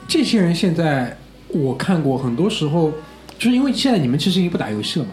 [0.07, 1.19] 这些人现在
[1.49, 2.93] 我看过，很多时候
[3.37, 5.11] 就是因为现在你们其实已经不打游戏了嘛，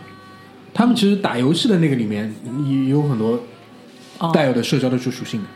[0.71, 2.31] 他们其实打游戏的那个里面
[2.67, 3.39] 也有很多哦
[4.33, 5.47] 带有的社交的属属性的。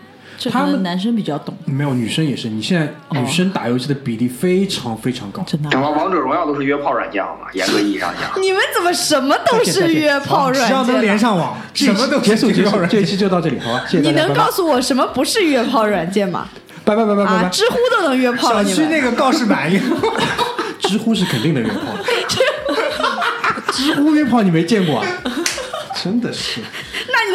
[0.49, 2.89] 他们男生比较懂，没有女生也是，你现在
[3.20, 5.43] 女生打游戏的比例非常非常高。
[5.45, 8.32] 真的整个王者荣耀都是约炮软件嘛，严格意义上讲。
[8.41, 11.01] 你们怎么什么都是约炮软件只要能？
[11.01, 13.84] 连上网，什么都结束结束，这个软件这一期就到这里，好吧？
[13.86, 16.47] 谢谢，你能告诉我什么不是约炮软件吗？
[16.86, 17.49] 拜拜拜拜拜啊，拜。
[17.49, 19.70] 知乎都能约炮了，你们小区那个告示板，
[20.80, 25.05] 知乎是肯定能约炮的，知乎约炮你没见过啊？
[26.01, 26.62] 真的是，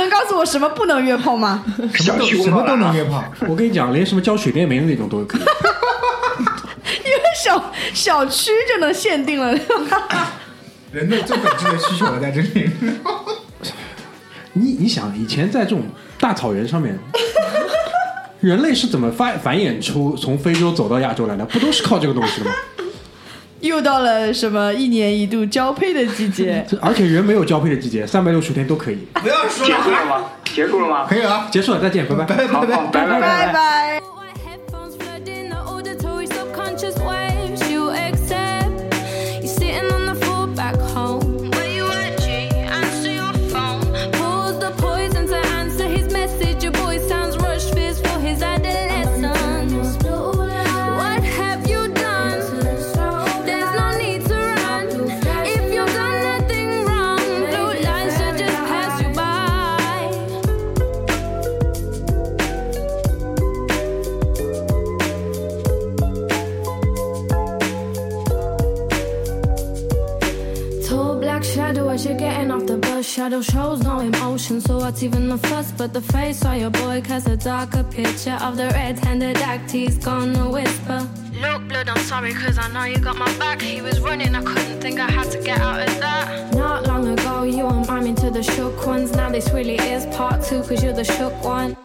[0.05, 1.65] 能告诉我什么不能约炮吗？
[1.95, 3.25] 什么都什么都能约炮。
[3.49, 5.41] 我跟你讲，连什么交水电煤的那种都可以。
[7.05, 9.53] 因为小小区就能限定了。
[10.93, 12.71] 人的最本质的需求在这里。
[14.53, 15.83] 你你想，以前在这种
[16.21, 16.97] 大草原上面，
[18.41, 21.45] 人类是怎么繁繁衍出从非洲走到亚洲来的？
[21.47, 22.53] 不都是靠这个东西的吗？
[23.69, 26.65] 又到了什么一年一度交配的季节？
[26.81, 28.99] 而且人没有交配的季节，三百六十天都可以。
[29.15, 30.25] 不要说结束了吗？
[30.45, 31.07] 结束了吗？
[31.09, 32.25] 可以了，结束了，再见，拜拜。
[32.25, 34.01] 拜拜好好，拜拜拜拜。
[73.25, 75.73] Shadow shows no emotion, so what's even the fuss?
[75.73, 79.71] But the face of your boy casts a darker picture of the red-handed act.
[79.71, 81.09] He's gonna whisper.
[81.41, 83.63] Look, blood, I'm sorry, cause I know you got my back.
[83.63, 86.53] He was running, I couldn't think I had to get out of that.
[86.53, 89.13] Not long ago, you were miming to the shook ones.
[89.13, 91.79] Now this really is part two, cause you're the shook one.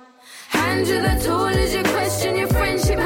[0.50, 3.00] Hand you the tool as you question your friendship.